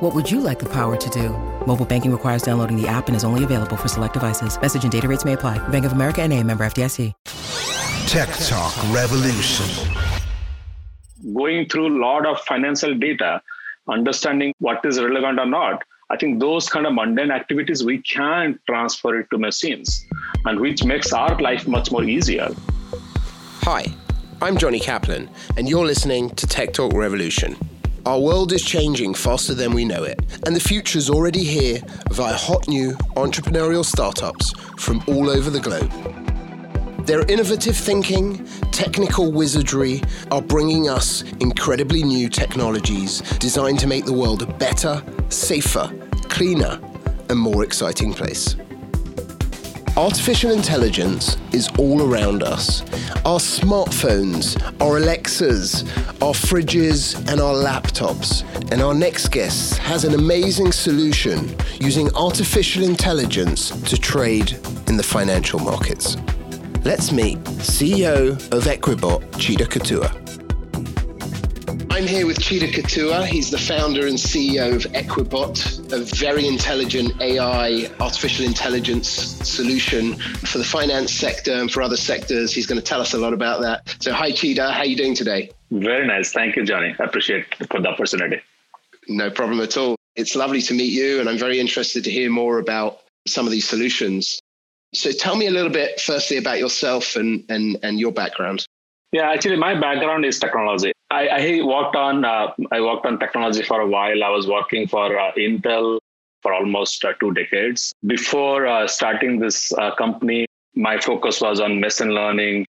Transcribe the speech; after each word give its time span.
What 0.00 0.14
would 0.14 0.30
you 0.30 0.40
like 0.40 0.60
the 0.60 0.68
power 0.68 0.96
to 0.96 1.10
do? 1.10 1.30
Mobile 1.66 1.84
banking 1.84 2.12
requires 2.12 2.42
downloading 2.42 2.80
the 2.80 2.86
app 2.86 3.08
and 3.08 3.16
is 3.16 3.24
only 3.24 3.42
available 3.42 3.76
for 3.76 3.88
select 3.88 4.14
devices. 4.14 4.56
Message 4.60 4.84
and 4.84 4.92
data 4.92 5.08
rates 5.08 5.24
may 5.24 5.32
apply. 5.32 5.58
Bank 5.70 5.84
of 5.84 5.90
America 5.90 6.22
and 6.22 6.32
a 6.32 6.40
member 6.44 6.64
FDIC. 6.64 7.12
Tech 8.06 8.28
Talk 8.46 8.76
Revolution. 8.94 9.66
Going 11.34 11.68
through 11.68 11.88
a 11.88 11.94
lot 11.98 12.26
of 12.26 12.38
financial 12.42 12.94
data, 12.94 13.42
understanding 13.88 14.54
what 14.60 14.84
is 14.84 15.00
relevant 15.00 15.40
or 15.40 15.46
not, 15.46 15.82
I 16.10 16.16
think 16.16 16.38
those 16.38 16.68
kind 16.68 16.86
of 16.86 16.94
mundane 16.94 17.32
activities 17.32 17.82
we 17.82 18.00
can 18.00 18.56
transfer 18.68 19.18
it 19.18 19.26
to 19.32 19.38
machines 19.38 20.06
and 20.44 20.60
which 20.60 20.84
makes 20.84 21.12
our 21.12 21.36
life 21.40 21.66
much 21.66 21.90
more 21.90 22.04
easier. 22.04 22.50
Hi, 23.62 23.86
I'm 24.40 24.58
Johnny 24.58 24.78
Kaplan, 24.78 25.28
and 25.56 25.68
you're 25.68 25.84
listening 25.84 26.30
to 26.36 26.46
Tech 26.46 26.72
Talk 26.72 26.92
Revolution. 26.92 27.56
Our 28.06 28.20
world 28.20 28.52
is 28.52 28.64
changing 28.64 29.14
faster 29.14 29.54
than 29.54 29.72
we 29.74 29.84
know 29.84 30.04
it, 30.04 30.18
and 30.46 30.56
the 30.56 30.60
future 30.60 30.98
is 30.98 31.10
already 31.10 31.44
here 31.44 31.80
via 32.10 32.32
hot 32.32 32.66
new 32.68 32.92
entrepreneurial 33.16 33.84
startups 33.84 34.52
from 34.78 35.02
all 35.06 35.28
over 35.28 35.50
the 35.50 35.60
globe. 35.60 35.92
Their 37.06 37.22
innovative 37.22 37.76
thinking, 37.76 38.44
technical 38.70 39.32
wizardry 39.32 40.02
are 40.30 40.42
bringing 40.42 40.88
us 40.88 41.22
incredibly 41.40 42.02
new 42.02 42.28
technologies 42.28 43.20
designed 43.38 43.78
to 43.80 43.86
make 43.86 44.04
the 44.04 44.12
world 44.12 44.42
a 44.42 44.46
better, 44.46 45.02
safer, 45.28 45.92
cleaner, 46.28 46.80
and 47.28 47.38
more 47.38 47.64
exciting 47.64 48.12
place. 48.14 48.56
Artificial 49.98 50.52
intelligence 50.52 51.36
is 51.52 51.68
all 51.76 52.08
around 52.08 52.44
us. 52.44 52.82
Our 53.24 53.40
smartphones, 53.40 54.56
our 54.80 54.98
Alexas, 54.98 55.82
our 56.22 56.34
fridges, 56.34 57.16
and 57.28 57.40
our 57.40 57.52
laptops. 57.52 58.44
And 58.70 58.80
our 58.80 58.94
next 58.94 59.32
guest 59.32 59.76
has 59.78 60.04
an 60.04 60.14
amazing 60.14 60.70
solution 60.70 61.52
using 61.80 62.14
artificial 62.14 62.84
intelligence 62.84 63.70
to 63.90 63.98
trade 63.98 64.52
in 64.86 64.96
the 64.96 65.02
financial 65.02 65.58
markets. 65.58 66.16
Let's 66.84 67.10
meet 67.10 67.38
CEO 67.58 68.34
of 68.52 68.62
Equibot, 68.66 69.20
Chida 69.32 69.66
Khatua. 69.66 70.27
I'm 71.98 72.06
here 72.06 72.28
with 72.28 72.38
Chida 72.38 72.70
Khatua. 72.70 73.26
He's 73.26 73.50
the 73.50 73.58
founder 73.58 74.06
and 74.06 74.16
CEO 74.16 74.76
of 74.76 74.84
Equibot, 74.92 75.92
a 75.92 76.04
very 76.14 76.46
intelligent 76.46 77.20
AI, 77.20 77.90
artificial 77.98 78.46
intelligence 78.46 79.08
solution 79.08 80.14
for 80.14 80.58
the 80.58 80.64
finance 80.64 81.12
sector 81.12 81.54
and 81.54 81.68
for 81.68 81.82
other 81.82 81.96
sectors. 81.96 82.52
He's 82.52 82.66
going 82.66 82.80
to 82.80 82.84
tell 82.86 83.00
us 83.00 83.14
a 83.14 83.18
lot 83.18 83.32
about 83.32 83.62
that. 83.62 83.96
So, 84.00 84.12
hi, 84.12 84.30
Chida. 84.30 84.70
How 84.70 84.78
are 84.78 84.84
you 84.84 84.94
doing 84.94 85.16
today? 85.16 85.50
Very 85.72 86.06
nice. 86.06 86.30
Thank 86.30 86.54
you, 86.54 86.64
Johnny. 86.64 86.94
I 87.00 87.02
appreciate 87.02 87.52
for 87.68 87.80
the 87.80 87.88
opportunity. 87.88 88.42
No 89.08 89.28
problem 89.28 89.58
at 89.58 89.76
all. 89.76 89.96
It's 90.14 90.36
lovely 90.36 90.62
to 90.62 90.74
meet 90.74 90.92
you, 90.92 91.18
and 91.18 91.28
I'm 91.28 91.36
very 91.36 91.58
interested 91.58 92.04
to 92.04 92.12
hear 92.12 92.30
more 92.30 92.60
about 92.60 93.00
some 93.26 93.44
of 93.44 93.50
these 93.50 93.68
solutions. 93.68 94.38
So 94.94 95.10
tell 95.10 95.34
me 95.34 95.48
a 95.48 95.50
little 95.50 95.72
bit 95.72 96.00
firstly 96.00 96.36
about 96.36 96.60
yourself 96.60 97.16
and 97.16 97.44
and 97.48 97.76
and 97.82 97.98
your 97.98 98.12
background. 98.12 98.68
Yeah, 99.12 99.30
actually, 99.30 99.56
my 99.56 99.74
background 99.74 100.24
is 100.26 100.38
technology. 100.38 100.92
I, 101.10 101.28
I 101.28 101.62
worked 101.64 101.96
on 101.96 102.24
uh, 102.24 102.48
I 102.70 102.80
worked 102.80 103.06
on 103.06 103.18
technology 103.18 103.62
for 103.62 103.80
a 103.80 103.86
while. 103.86 104.22
I 104.22 104.28
was 104.28 104.46
working 104.46 104.86
for 104.86 105.18
uh, 105.18 105.32
Intel 105.32 105.98
for 106.42 106.52
almost 106.52 107.04
uh, 107.04 107.14
two 107.18 107.32
decades. 107.32 107.92
Before 108.06 108.66
uh, 108.66 108.86
starting 108.86 109.38
this 109.38 109.72
uh, 109.72 109.94
company, 109.94 110.46
my 110.74 110.98
focus 110.98 111.40
was 111.40 111.58
on 111.60 111.80
machine 111.80 112.10
learning, 112.10 112.66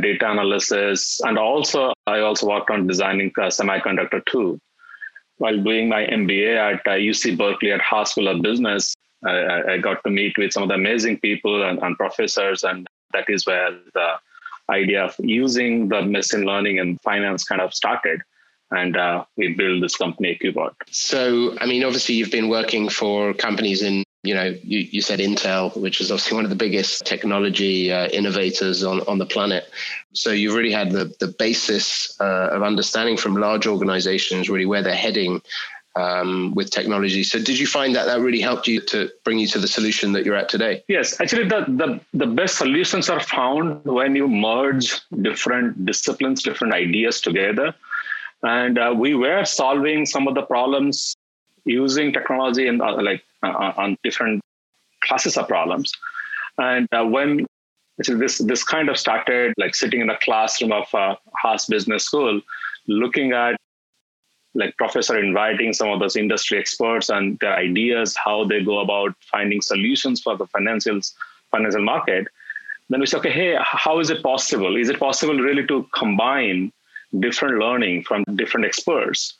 data 0.00 0.30
analysis, 0.30 1.20
and 1.24 1.36
also 1.36 1.92
I 2.06 2.20
also 2.20 2.46
worked 2.46 2.70
on 2.70 2.86
designing 2.86 3.32
semiconductor 3.32 4.24
too. 4.26 4.60
While 5.38 5.62
doing 5.62 5.88
my 5.88 6.06
MBA 6.06 6.56
at 6.56 6.84
UC 6.84 7.32
uh, 7.32 7.36
Berkeley 7.36 7.72
at 7.72 7.80
Haas 7.80 8.12
School 8.12 8.28
of 8.28 8.40
Business, 8.40 8.94
I, 9.26 9.72
I, 9.72 9.78
got 9.78 10.02
to 10.04 10.10
meet 10.10 10.38
with 10.38 10.52
some 10.52 10.62
of 10.62 10.68
the 10.70 10.76
amazing 10.76 11.18
people 11.20 11.62
and, 11.64 11.78
and 11.82 11.96
professors, 11.98 12.62
and 12.62 12.86
that 13.12 13.24
is 13.28 13.44
where 13.46 13.72
the 13.92 14.14
idea 14.70 15.04
of 15.04 15.14
using 15.18 15.88
the 15.88 16.02
machine 16.02 16.44
learning 16.44 16.78
and 16.78 17.00
finance 17.02 17.44
kind 17.44 17.60
of 17.60 17.72
started 17.72 18.22
and 18.70 18.96
uh, 18.96 19.24
we 19.36 19.54
built 19.54 19.80
this 19.80 19.96
company 19.96 20.36
Equibot. 20.36 20.72
So, 20.90 21.56
I 21.60 21.66
mean, 21.66 21.84
obviously, 21.84 22.16
you've 22.16 22.32
been 22.32 22.48
working 22.48 22.88
for 22.88 23.32
companies 23.34 23.82
in, 23.82 24.02
you 24.22 24.34
know, 24.34 24.54
you, 24.62 24.80
you 24.80 25.02
said 25.02 25.20
Intel, 25.20 25.76
which 25.80 26.00
is 26.00 26.10
obviously 26.10 26.34
one 26.36 26.44
of 26.44 26.50
the 26.50 26.56
biggest 26.56 27.06
technology 27.06 27.92
uh, 27.92 28.08
innovators 28.08 28.82
on, 28.82 29.00
on 29.02 29.18
the 29.18 29.26
planet. 29.26 29.70
So, 30.14 30.30
you've 30.30 30.54
really 30.54 30.72
had 30.72 30.90
the, 30.90 31.14
the 31.20 31.28
basis 31.38 32.16
uh, 32.20 32.48
of 32.50 32.62
understanding 32.62 33.16
from 33.16 33.36
large 33.36 33.66
organizations 33.66 34.50
really 34.50 34.66
where 34.66 34.82
they're 34.82 34.94
heading 34.94 35.42
um, 35.96 36.52
with 36.54 36.70
technology. 36.70 37.24
So, 37.24 37.38
did 37.38 37.58
you 37.58 37.66
find 37.66 37.94
that 37.94 38.06
that 38.06 38.20
really 38.20 38.40
helped 38.40 38.68
you 38.68 38.80
to 38.82 39.10
bring 39.24 39.38
you 39.38 39.48
to 39.48 39.58
the 39.58 39.66
solution 39.66 40.12
that 40.12 40.24
you're 40.24 40.36
at 40.36 40.48
today? 40.48 40.84
Yes, 40.88 41.20
actually, 41.20 41.48
the 41.48 41.64
the, 41.68 42.00
the 42.12 42.26
best 42.26 42.58
solutions 42.58 43.08
are 43.08 43.20
found 43.20 43.84
when 43.84 44.14
you 44.14 44.28
merge 44.28 45.00
different 45.22 45.84
disciplines, 45.84 46.42
different 46.42 46.74
ideas 46.74 47.20
together. 47.20 47.74
And 48.42 48.78
uh, 48.78 48.94
we 48.96 49.14
were 49.14 49.44
solving 49.44 50.04
some 50.06 50.28
of 50.28 50.34
the 50.34 50.42
problems 50.42 51.16
using 51.64 52.12
technology 52.12 52.68
and 52.68 52.80
uh, 52.80 53.02
like 53.02 53.24
uh, 53.42 53.72
on 53.76 53.96
different 54.04 54.42
classes 55.02 55.36
of 55.36 55.48
problems. 55.48 55.90
And 56.58 56.86
uh, 56.92 57.04
when 57.04 57.46
this 57.98 58.38
this 58.38 58.62
kind 58.62 58.90
of 58.90 58.98
started, 58.98 59.54
like 59.56 59.74
sitting 59.74 60.00
in 60.00 60.10
a 60.10 60.18
classroom 60.18 60.72
of 60.72 60.94
uh, 60.94 61.16
Haas 61.40 61.66
Business 61.66 62.04
School, 62.04 62.42
looking 62.86 63.32
at 63.32 63.56
like 64.56 64.76
professor 64.76 65.18
inviting 65.18 65.72
some 65.72 65.90
of 65.90 66.00
those 66.00 66.16
industry 66.16 66.58
experts 66.58 67.08
and 67.08 67.38
their 67.40 67.54
ideas 67.56 68.16
how 68.16 68.44
they 68.44 68.62
go 68.62 68.78
about 68.80 69.14
finding 69.30 69.60
solutions 69.60 70.20
for 70.20 70.36
the 70.36 70.46
financial 70.46 71.00
financial 71.50 71.82
market. 71.82 72.26
Then 72.88 73.00
we 73.00 73.06
say 73.06 73.18
okay 73.18 73.32
hey 73.32 73.56
how 73.60 73.98
is 74.00 74.10
it 74.10 74.22
possible? 74.22 74.76
Is 74.76 74.88
it 74.88 74.98
possible 74.98 75.38
really 75.38 75.66
to 75.66 75.86
combine 75.94 76.72
different 77.20 77.58
learning 77.58 78.04
from 78.04 78.24
different 78.34 78.66
experts 78.66 79.34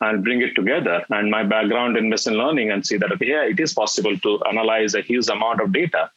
and 0.00 0.22
bring 0.22 0.42
it 0.42 0.54
together? 0.54 1.04
And 1.10 1.30
my 1.30 1.42
background 1.42 1.96
in 1.96 2.08
machine 2.08 2.34
learning 2.34 2.70
and 2.70 2.86
see 2.86 2.98
that 2.98 3.12
okay 3.12 3.26
yeah 3.26 3.44
it 3.44 3.58
is 3.58 3.72
possible 3.72 4.16
to 4.18 4.42
analyze 4.44 4.94
a 4.94 5.02
huge 5.02 5.28
amount 5.28 5.60
of 5.60 5.72
data 5.72 6.10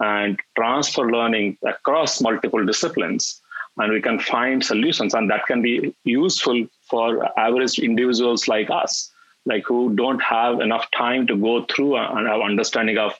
and 0.00 0.40
transfer 0.56 1.10
learning 1.10 1.58
across 1.66 2.20
multiple 2.22 2.64
disciplines 2.64 3.42
and 3.80 3.92
we 3.92 4.00
can 4.00 4.18
find 4.18 4.64
solutions 4.64 5.14
and 5.14 5.30
that 5.30 5.46
can 5.46 5.62
be 5.62 5.94
useful 6.04 6.66
for 6.82 7.06
average 7.38 7.78
individuals 7.78 8.46
like 8.46 8.68
us 8.70 9.10
like 9.46 9.64
who 9.66 9.94
don't 9.94 10.22
have 10.22 10.60
enough 10.60 10.86
time 10.96 11.26
to 11.26 11.36
go 11.36 11.64
through 11.64 11.96
and 11.96 12.26
have 12.26 12.40
understanding 12.40 12.98
of 12.98 13.12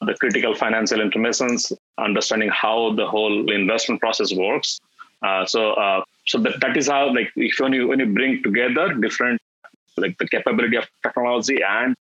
the 0.00 0.14
critical 0.14 0.54
financial 0.54 1.00
informations 1.00 1.72
understanding 1.98 2.48
how 2.48 2.92
the 2.94 3.06
whole 3.06 3.52
investment 3.52 4.00
process 4.00 4.32
works. 4.32 4.80
Uh, 5.22 5.44
so 5.44 5.72
uh, 5.72 6.02
so 6.26 6.38
that, 6.38 6.58
that 6.60 6.76
is 6.76 6.88
how 6.88 7.14
like 7.14 7.30
if 7.36 7.60
when 7.60 7.72
you 7.74 7.88
when 7.88 7.98
you 7.98 8.06
bring 8.06 8.42
together 8.42 8.94
different 8.94 9.40
like 9.98 10.16
the 10.18 10.26
capability 10.26 10.76
of 10.76 10.88
technology 11.02 11.58
and 11.62 11.94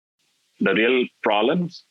the 0.60 0.72
real 0.74 1.04
problems 1.22 1.82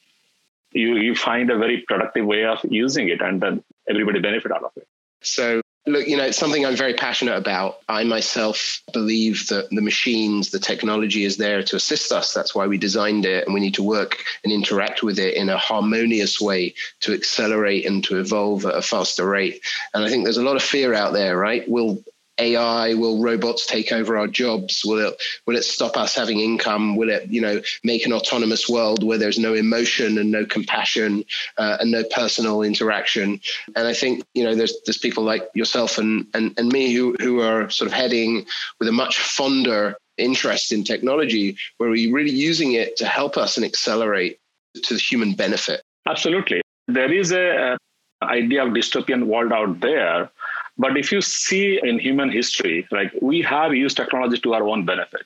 you 0.71 0.95
you 0.95 1.13
find 1.15 1.49
a 1.49 1.57
very 1.57 1.83
productive 1.87 2.25
way 2.25 2.45
of 2.45 2.59
using 2.69 3.09
it 3.09 3.21
and 3.21 3.41
then 3.41 3.61
everybody 3.89 4.19
benefit 4.19 4.51
out 4.51 4.63
of 4.63 4.71
it. 4.77 4.87
So 5.21 5.61
Look, 5.87 6.05
you 6.05 6.17
know, 6.17 6.25
it's 6.25 6.37
something 6.37 6.65
I'm 6.65 6.75
very 6.75 6.93
passionate 6.93 7.37
about. 7.37 7.79
I 7.87 8.03
myself 8.03 8.81
believe 8.91 9.47
that 9.47 9.69
the 9.69 9.81
machines, 9.81 10.51
the 10.51 10.59
technology 10.59 11.23
is 11.23 11.37
there 11.37 11.63
to 11.63 11.77
assist 11.77 12.11
us. 12.11 12.33
That's 12.33 12.53
why 12.53 12.67
we 12.67 12.77
designed 12.77 13.25
it. 13.25 13.45
And 13.45 13.53
we 13.53 13.61
need 13.61 13.75
to 13.75 13.83
work 13.83 14.21
and 14.43 14.51
interact 14.51 15.01
with 15.01 15.17
it 15.17 15.35
in 15.35 15.47
a 15.47 15.57
harmonious 15.57 16.41
way 16.41 16.75
to 16.99 17.13
accelerate 17.13 17.85
and 17.85 18.03
to 18.03 18.19
evolve 18.19 18.65
at 18.65 18.75
a 18.75 18.81
faster 18.81 19.25
rate. 19.25 19.61
And 19.93 20.03
I 20.03 20.09
think 20.09 20.25
there's 20.25 20.37
a 20.37 20.43
lot 20.43 20.57
of 20.57 20.61
fear 20.61 20.93
out 20.93 21.13
there, 21.13 21.37
right? 21.37 21.67
Will 21.69 22.03
AI? 22.39 22.93
Will 22.93 23.21
robots 23.21 23.65
take 23.65 23.91
over 23.91 24.17
our 24.17 24.27
jobs? 24.27 24.83
Will 24.85 25.07
it 25.07 25.21
will 25.45 25.55
it 25.55 25.63
stop 25.63 25.97
us 25.97 26.15
having 26.15 26.39
income? 26.39 26.95
Will 26.95 27.09
it 27.09 27.27
you 27.29 27.41
know 27.41 27.61
make 27.83 28.05
an 28.05 28.13
autonomous 28.13 28.69
world 28.69 29.03
where 29.03 29.17
there's 29.17 29.39
no 29.39 29.53
emotion 29.53 30.17
and 30.17 30.31
no 30.31 30.45
compassion 30.45 31.23
uh, 31.57 31.77
and 31.79 31.91
no 31.91 32.03
personal 32.11 32.61
interaction? 32.61 33.39
And 33.75 33.87
I 33.87 33.93
think 33.93 34.23
you 34.33 34.43
know 34.43 34.55
there's 34.55 34.75
there's 34.85 34.97
people 34.97 35.23
like 35.23 35.49
yourself 35.53 35.97
and 35.97 36.27
and 36.33 36.53
and 36.57 36.71
me 36.71 36.93
who 36.93 37.15
who 37.19 37.41
are 37.41 37.69
sort 37.69 37.87
of 37.87 37.93
heading 37.93 38.45
with 38.79 38.87
a 38.87 38.93
much 38.93 39.19
fonder 39.19 39.95
interest 40.17 40.71
in 40.71 40.83
technology 40.83 41.55
where 41.77 41.89
we're 41.89 42.13
really 42.13 42.31
using 42.31 42.73
it 42.73 42.97
to 42.97 43.05
help 43.05 43.37
us 43.37 43.55
and 43.55 43.65
accelerate 43.65 44.39
to 44.73 44.93
the 44.95 44.99
human 44.99 45.33
benefit. 45.33 45.81
Absolutely. 46.07 46.61
There 46.87 47.11
is 47.11 47.31
a, 47.31 47.77
a 48.21 48.25
idea 48.25 48.65
of 48.65 48.73
dystopian 48.73 49.25
world 49.25 49.51
out 49.51 49.79
there 49.79 50.29
but 50.77 50.97
if 50.97 51.11
you 51.11 51.21
see 51.21 51.79
in 51.81 51.99
human 51.99 52.31
history, 52.31 52.87
like 52.91 53.11
we 53.21 53.41
have 53.41 53.73
used 53.73 53.97
technology 53.97 54.39
to 54.41 54.53
our 54.53 54.67
own 54.67 54.85
benefit, 54.85 55.25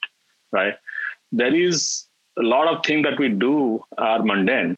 right? 0.51 0.75
There 1.31 1.53
is 1.53 2.05
a 2.39 2.43
lot 2.43 2.67
of 2.67 2.85
things 2.85 3.03
that 3.03 3.19
we 3.19 3.29
do 3.29 3.83
are 3.97 4.23
mundane 4.23 4.75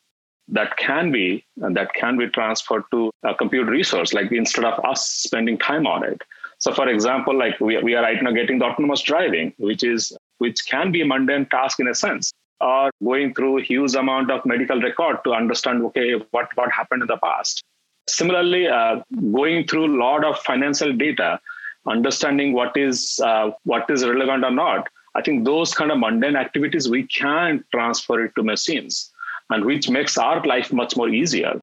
that 0.50 0.75
can 0.78 1.12
be 1.12 1.46
that 1.58 1.94
can 1.94 2.18
be 2.18 2.28
transferred 2.28 2.84
to 2.92 3.12
a 3.24 3.34
compute 3.34 3.68
resource, 3.68 4.14
like 4.14 4.31
instead 4.31 4.66
of 4.66 4.84
us 4.84 5.08
spending 5.08 5.58
time 5.58 5.88
on 5.88 6.04
it. 6.04 6.22
So, 6.58 6.74
for 6.74 6.88
example, 6.88 7.38
like 7.38 7.60
we, 7.60 7.78
we 7.81 7.96
are 7.96 8.04
right 8.04 8.22
now 8.22 8.31
getting 8.31 8.60
the 8.60 8.66
autonomous 8.66 9.02
driving, 9.02 9.54
which 9.58 9.84
is 9.84 10.16
which 10.40 10.66
can 10.66 10.92
be 10.92 11.02
a 11.02 11.06
mundane 11.06 11.46
task 11.46 11.80
in 11.80 11.88
a 11.88 11.96
sense, 11.96 12.31
or 12.60 12.90
going 13.04 13.34
through 13.36 13.60
a 13.60 13.64
huge 13.64 13.94
amount 13.96 14.31
of 14.31 14.46
medical 14.46 14.81
record 14.81 15.18
to 15.24 15.34
understand 15.34 15.84
okay 15.86 16.14
what 16.31 16.48
what 16.56 16.72
happened 16.72 17.04
in 17.04 17.08
the 17.08 17.18
past 17.18 17.64
Similarly, 18.07 18.67
uh, 18.67 19.01
going 19.31 19.65
through 19.65 19.85
a 19.85 19.97
lot 19.97 20.25
of 20.25 20.38
financial 20.39 20.91
data, 20.94 21.39
understanding 21.88 22.53
what 22.53 22.75
is 22.75 23.19
uh, 23.23 23.51
what 23.63 23.89
is 23.89 24.05
relevant 24.05 24.44
or 24.44 24.51
not. 24.51 24.88
I 25.15 25.21
think 25.21 25.45
those 25.45 25.73
kind 25.73 25.91
of 25.91 26.00
mundane 26.00 26.35
activities 26.35 26.89
we 26.89 27.03
can 27.07 27.63
transfer 27.71 28.25
it 28.25 28.33
to 28.35 28.44
machines, 28.44 29.11
and 29.50 29.63
which 29.63 29.89
makes 29.89 30.17
our 30.17 30.44
life 30.44 30.73
much 30.73 30.97
more 30.97 31.09
easier. 31.09 31.61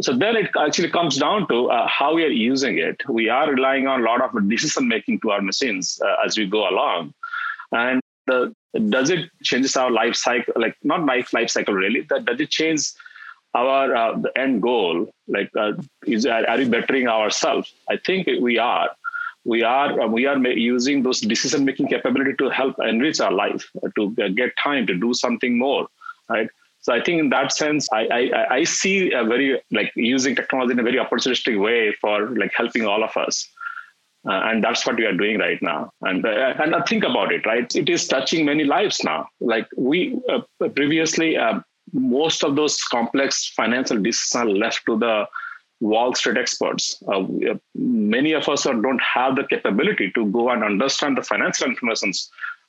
So 0.00 0.12
then 0.12 0.36
it 0.36 0.50
actually 0.58 0.90
comes 0.90 1.16
down 1.16 1.48
to 1.48 1.70
uh, 1.70 1.88
how 1.88 2.14
we 2.14 2.24
are 2.24 2.28
using 2.28 2.78
it. 2.78 3.00
We 3.08 3.28
are 3.30 3.50
relying 3.50 3.86
on 3.86 4.00
a 4.00 4.04
lot 4.04 4.20
of 4.22 4.48
decision 4.48 4.88
making 4.88 5.20
to 5.20 5.30
our 5.30 5.40
machines 5.40 6.00
uh, 6.04 6.16
as 6.24 6.36
we 6.36 6.46
go 6.46 6.68
along, 6.68 7.14
and 7.72 8.00
the, 8.26 8.54
does 8.88 9.10
it 9.10 9.30
changes 9.42 9.76
our 9.76 9.90
life 9.90 10.14
cycle? 10.14 10.54
Like 10.56 10.76
not 10.82 11.04
life 11.04 11.32
life 11.32 11.50
cycle 11.50 11.74
really. 11.74 12.02
That 12.10 12.24
does 12.24 12.40
it 12.40 12.50
change 12.50 12.92
our 13.62 13.94
uh, 13.94 14.12
the 14.18 14.32
end 14.44 14.62
goal 14.62 15.08
like 15.28 15.50
uh, 15.56 15.72
is 16.06 16.26
are, 16.26 16.58
we 16.58 16.68
bettering 16.68 17.08
ourselves? 17.08 17.72
I 17.90 17.96
think 18.06 18.28
we 18.40 18.58
are. 18.58 18.90
We 19.44 19.62
are 19.62 20.00
uh, 20.00 20.08
we 20.08 20.26
are 20.26 20.36
using 20.46 21.02
those 21.02 21.20
decision 21.20 21.64
making 21.64 21.88
capability 21.88 22.34
to 22.38 22.50
help 22.50 22.76
enrich 22.80 23.20
our 23.20 23.32
life 23.32 23.70
uh, 23.82 23.88
to 23.96 24.10
get 24.42 24.56
time 24.62 24.86
to 24.88 24.94
do 24.94 25.14
something 25.14 25.58
more 25.58 25.86
right? 26.28 26.48
So 26.80 26.92
i 26.94 27.00
think 27.02 27.20
in 27.20 27.28
that 27.30 27.52
sense 27.52 27.88
i 27.92 28.02
i, 28.18 28.54
I 28.56 28.64
see 28.64 29.12
a 29.12 29.24
very 29.24 29.60
like 29.78 29.92
using 29.96 30.36
technology 30.36 30.72
in 30.72 30.80
a 30.80 30.88
very 30.88 30.98
opportunistic 31.04 31.60
way 31.60 31.92
for 32.00 32.16
like 32.42 32.52
helping 32.56 32.86
all 32.86 33.02
of 33.02 33.16
us. 33.16 33.48
Uh, 34.28 34.40
and 34.50 34.64
that's 34.64 34.84
what 34.84 34.96
we 34.96 35.04
are 35.04 35.12
doing 35.12 35.38
right 35.38 35.60
now. 35.62 35.90
And 36.02 36.26
uh, 36.26 36.54
and 36.62 36.74
uh, 36.74 36.82
think 36.82 37.04
about 37.04 37.32
it 37.32 37.46
right? 37.46 37.74
It 37.76 37.88
is 37.88 38.08
touching 38.08 38.44
many 38.44 38.64
lives 38.64 39.04
now. 39.04 39.28
Like 39.40 39.68
we 39.76 40.20
previously 40.74 41.36
um, 41.36 41.64
most 41.92 42.44
of 42.44 42.56
those 42.56 42.82
complex 42.84 43.48
financial 43.48 43.98
decisions 43.98 44.42
are 44.42 44.48
left 44.48 44.84
to 44.86 44.98
the 44.98 45.26
Wall 45.80 46.14
Street 46.14 46.38
experts. 46.38 47.02
Uh, 47.12 47.24
many 47.74 48.32
of 48.32 48.48
us 48.48 48.64
don't 48.64 49.02
have 49.02 49.36
the 49.36 49.44
capability 49.44 50.10
to 50.14 50.26
go 50.26 50.50
and 50.50 50.64
understand 50.64 51.16
the 51.16 51.22
financial 51.22 51.66
information, 51.66 52.12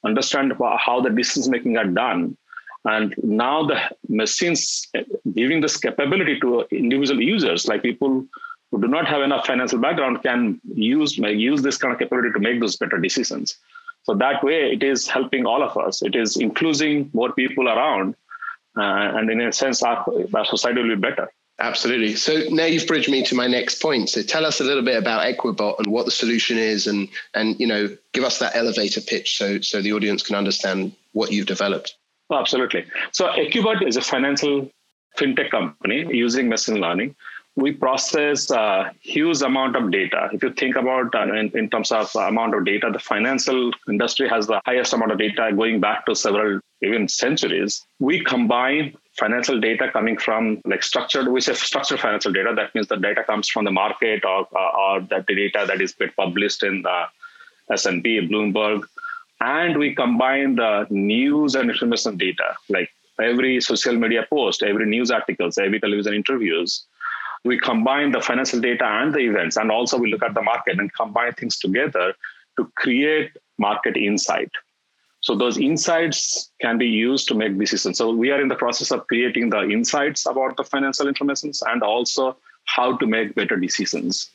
understand 0.06 0.54
how 0.60 1.02
the 1.02 1.10
decision 1.10 1.52
making 1.52 1.78
are 1.78 1.86
done. 1.86 2.38
And 2.86 3.16
now 3.24 3.66
the 3.66 3.80
machines 4.08 4.88
giving 5.34 5.62
this 5.62 5.78
capability 5.78 6.40
to 6.42 6.66
individual 6.72 7.22
users, 7.22 7.68
like 7.68 7.82
people 7.82 8.26
who 8.72 8.82
do 8.82 8.88
not 8.88 9.08
have 9.08 9.22
enough 9.22 9.48
financial 9.48 9.80
background, 9.80 10.24
can 10.24 10.62
use 10.74 11.18
use 11.18 11.62
this 11.62 11.78
kind 11.78 11.94
of 11.94 12.00
capability 12.00 12.34
to 12.34 12.40
make 12.40 12.60
those 12.60 12.78
better 12.78 12.98
decisions. 12.98 13.58
So 14.04 14.14
that 14.16 14.44
way, 14.44 14.72
it 14.72 14.84
is 14.84 15.08
helping 15.08 15.46
all 15.46 15.64
of 15.64 15.76
us. 15.78 16.02
It 16.02 16.16
is 16.16 16.38
including 16.38 17.10
more 17.14 17.32
people 17.34 17.68
around 17.68 18.16
uh, 18.16 18.27
Uh, 18.78 19.18
and 19.18 19.30
in 19.30 19.42
a 19.42 19.52
sense, 19.52 19.82
our, 19.84 20.06
our 20.34 20.46
society 20.46 20.82
will 20.82 20.96
be 20.96 21.02
better. 21.02 21.30
Absolutely. 21.60 22.16
So 22.16 22.44
now 22.50 22.66
you've 22.66 22.86
bridged 22.86 23.10
me 23.10 23.24
to 23.24 23.36
my 23.36 23.48
next 23.48 23.82
point. 23.82 24.10
So 24.10 24.22
tell 24.22 24.46
us 24.46 24.62
a 24.62 24.64
little 24.64 24.84
bit 24.84 24.96
about 24.96 25.26
Equibot 25.26 25.80
and 25.80 25.88
what 25.88 26.06
the 26.06 26.12
solution 26.12 26.58
is, 26.58 26.86
and 26.86 27.10
and 27.34 27.60
you 27.60 27.66
know, 27.66 27.98
give 28.14 28.24
us 28.24 28.38
that 28.40 28.56
elevator 28.56 29.02
pitch 29.02 29.38
so 29.38 29.60
so 29.62 29.82
the 29.82 29.94
audience 29.94 30.22
can 30.22 30.36
understand 30.36 30.94
what 31.14 31.32
you've 31.32 31.48
developed. 31.48 31.96
Oh, 32.30 32.38
absolutely. 32.38 32.86
So 33.12 33.30
Equibot 33.30 33.88
is 33.88 33.98
a 33.98 34.02
financial 34.02 34.70
fintech 35.18 35.50
company 35.50 36.06
using 36.16 36.48
machine 36.48 36.80
learning. 36.80 37.16
We 37.58 37.72
process 37.72 38.52
a 38.52 38.92
huge 39.02 39.42
amount 39.42 39.76
of 39.76 39.92
data. 39.92 40.30
If 40.32 40.44
you 40.44 40.54
think 40.54 40.76
about 40.76 41.14
uh, 41.16 41.34
in, 41.34 41.52
in 41.58 41.70
terms 41.72 41.92
of 41.92 42.16
amount 42.16 42.54
of 42.54 42.66
data, 42.66 42.92
the 42.94 43.00
financial 43.00 43.72
industry 43.90 44.30
has 44.30 44.46
the 44.46 44.62
highest 44.66 44.94
amount 44.94 45.12
of 45.12 45.18
data 45.18 45.52
going 45.56 45.80
back 45.80 46.06
to 46.06 46.16
several 46.16 46.60
even 46.84 47.08
centuries, 47.08 47.84
we 48.00 48.24
combine 48.24 48.96
financial 49.18 49.60
data 49.60 49.90
coming 49.92 50.18
from 50.18 50.62
like 50.66 50.84
structured, 50.84 51.28
we 51.28 51.42
say 51.42 51.54
structured 51.54 52.00
financial 52.00 52.32
data. 52.32 52.54
That 52.56 52.76
means 52.76 52.88
the 52.88 52.98
data 52.98 53.24
comes 53.24 53.50
from 53.50 53.66
the 53.66 53.72
market 53.72 54.24
or, 54.24 54.48
or 54.56 55.02
that 55.10 55.26
the 55.28 55.36
data 55.36 55.66
that 55.68 55.82
is 55.82 55.96
published 56.16 56.64
in 56.64 56.84
the 56.84 57.06
S&P, 57.72 58.30
Bloomberg. 58.30 58.84
And 59.42 59.78
we 59.78 59.96
combine 59.96 60.56
the 60.56 60.86
news 60.92 61.56
and 61.56 61.72
information 61.72 62.18
data, 62.18 62.56
like 62.70 62.92
every 63.20 63.62
social 63.62 63.96
media 63.96 64.26
post, 64.30 64.62
every 64.62 64.86
news 64.86 65.10
articles, 65.10 65.58
every 65.58 65.80
television 65.80 66.14
interviews. 66.14 66.86
We 67.48 67.58
combine 67.58 68.12
the 68.12 68.22
financial 68.22 68.60
data 68.60 68.86
and 68.86 69.14
the 69.14 69.20
events, 69.20 69.56
and 69.58 69.72
also 69.72 69.98
we 69.98 70.12
look 70.12 70.24
at 70.24 70.34
the 70.34 70.42
market 70.42 70.80
and 70.80 70.94
combine 70.94 71.34
things 71.34 71.58
together 71.58 72.14
to 72.58 72.72
create 72.76 73.32
market 73.58 73.96
insight. 73.96 74.52
So 75.22 75.36
those 75.36 75.58
insights 75.58 76.52
can 76.62 76.78
be 76.78 76.88
used 76.88 77.28
to 77.30 77.36
make 77.36 77.58
decisions. 77.58 77.98
So 77.98 78.12
we 78.12 78.32
are 78.32 78.42
in 78.42 78.50
the 78.50 78.56
process 78.56 78.92
of 78.92 79.08
creating 79.08 79.50
the 79.50 79.62
insights 79.78 80.26
about 80.26 80.58
the 80.58 80.64
financial 80.64 81.08
information 81.08 81.52
and 81.72 81.82
also 81.84 82.38
how 82.66 82.98
to 82.98 83.06
make 83.08 83.34
better 83.36 83.58
decisions. 83.58 84.30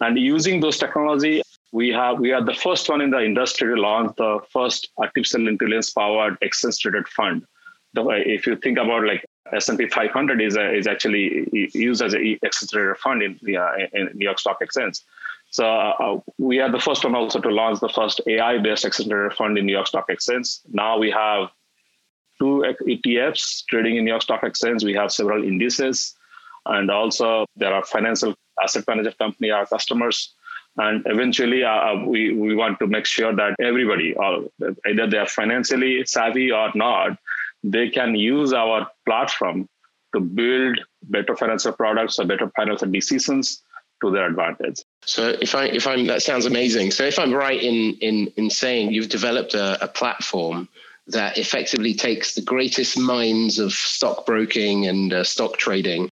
And 0.00 0.18
using 0.18 0.60
those 0.60 0.78
technology, 0.78 1.42
we 1.72 1.88
have 1.90 2.18
we 2.18 2.32
are 2.32 2.44
the 2.44 2.54
first 2.54 2.88
one 2.88 3.00
in 3.00 3.10
the 3.10 3.22
industry 3.30 3.74
to 3.74 3.80
launch 3.80 4.16
the 4.16 4.40
first 4.52 4.88
artificial 4.98 5.48
intelligence 5.48 5.90
powered 5.90 6.38
exchange 6.40 6.78
traded 6.78 7.08
fund. 7.08 7.46
If 7.94 8.46
you 8.46 8.56
think 8.56 8.78
about 8.78 9.04
like 9.04 9.24
S&P 9.52 9.88
500 9.88 10.40
is 10.40 10.56
a, 10.56 10.74
is 10.74 10.86
actually 10.86 11.48
used 11.74 12.02
as 12.02 12.14
a 12.14 12.38
exchange 12.42 12.70
traded 12.70 12.96
fund 12.98 13.22
in, 13.22 13.38
the, 13.42 13.56
uh, 13.56 13.70
in 13.92 14.10
New 14.14 14.24
York 14.24 14.38
Stock 14.38 14.58
Exchange. 14.60 15.00
So 15.50 15.66
uh, 15.66 16.20
we 16.36 16.60
are 16.60 16.70
the 16.70 16.80
first 16.80 17.04
one 17.04 17.14
also 17.14 17.40
to 17.40 17.48
launch 17.48 17.80
the 17.80 17.88
first 17.88 18.20
AI-based 18.26 18.84
exchange 18.84 19.32
fund 19.34 19.56
in 19.56 19.66
New 19.66 19.72
York 19.72 19.86
Stock 19.86 20.06
Exchange. 20.10 20.48
Now 20.70 20.98
we 20.98 21.10
have 21.10 21.48
two 22.38 22.64
ETFs 22.86 23.64
trading 23.66 23.96
in 23.96 24.04
New 24.04 24.10
York 24.10 24.22
Stock 24.22 24.44
Exchange. 24.44 24.84
We 24.84 24.94
have 24.94 25.10
several 25.10 25.42
indices, 25.42 26.14
and 26.66 26.90
also 26.90 27.46
there 27.56 27.72
are 27.72 27.84
financial 27.84 28.34
asset 28.62 28.84
manager 28.86 29.12
company, 29.12 29.50
our 29.50 29.66
customers. 29.66 30.34
And 30.76 31.02
eventually, 31.06 31.64
uh, 31.64 31.70
uh 31.70 32.04
we, 32.06 32.32
we 32.34 32.54
want 32.54 32.78
to 32.78 32.86
make 32.86 33.06
sure 33.06 33.34
that 33.34 33.56
everybody, 33.60 34.14
uh, 34.16 34.42
either 34.86 35.06
they 35.08 35.18
are 35.18 35.26
financially 35.26 36.04
savvy 36.04 36.52
or 36.52 36.70
not, 36.74 37.18
they 37.62 37.88
can 37.90 38.14
use 38.14 38.52
our 38.52 38.88
platform 39.06 39.68
to 40.14 40.20
build 40.20 40.80
better 41.02 41.36
financial 41.36 41.72
products 41.72 42.18
or 42.18 42.26
better 42.26 42.50
financial 42.56 42.88
decisions 42.90 43.62
to 44.00 44.10
their 44.10 44.26
advantage. 44.26 44.82
So 45.04 45.36
if 45.40 45.54
I 45.54 45.66
if 45.66 45.86
I'm 45.86 46.06
that 46.06 46.22
sounds 46.22 46.46
amazing. 46.46 46.92
So 46.92 47.04
if 47.04 47.18
I'm 47.18 47.32
right 47.32 47.60
in 47.60 47.96
in 48.00 48.32
in 48.36 48.50
saying 48.50 48.92
you've 48.92 49.08
developed 49.08 49.54
a, 49.54 49.82
a 49.84 49.88
platform 49.88 50.68
that 51.08 51.38
effectively 51.38 51.94
takes 51.94 52.34
the 52.34 52.42
greatest 52.42 52.98
minds 52.98 53.58
of 53.58 53.72
stockbroking 53.72 54.86
and 54.86 55.12
uh, 55.12 55.24
stock 55.24 55.56
trading 55.56 56.10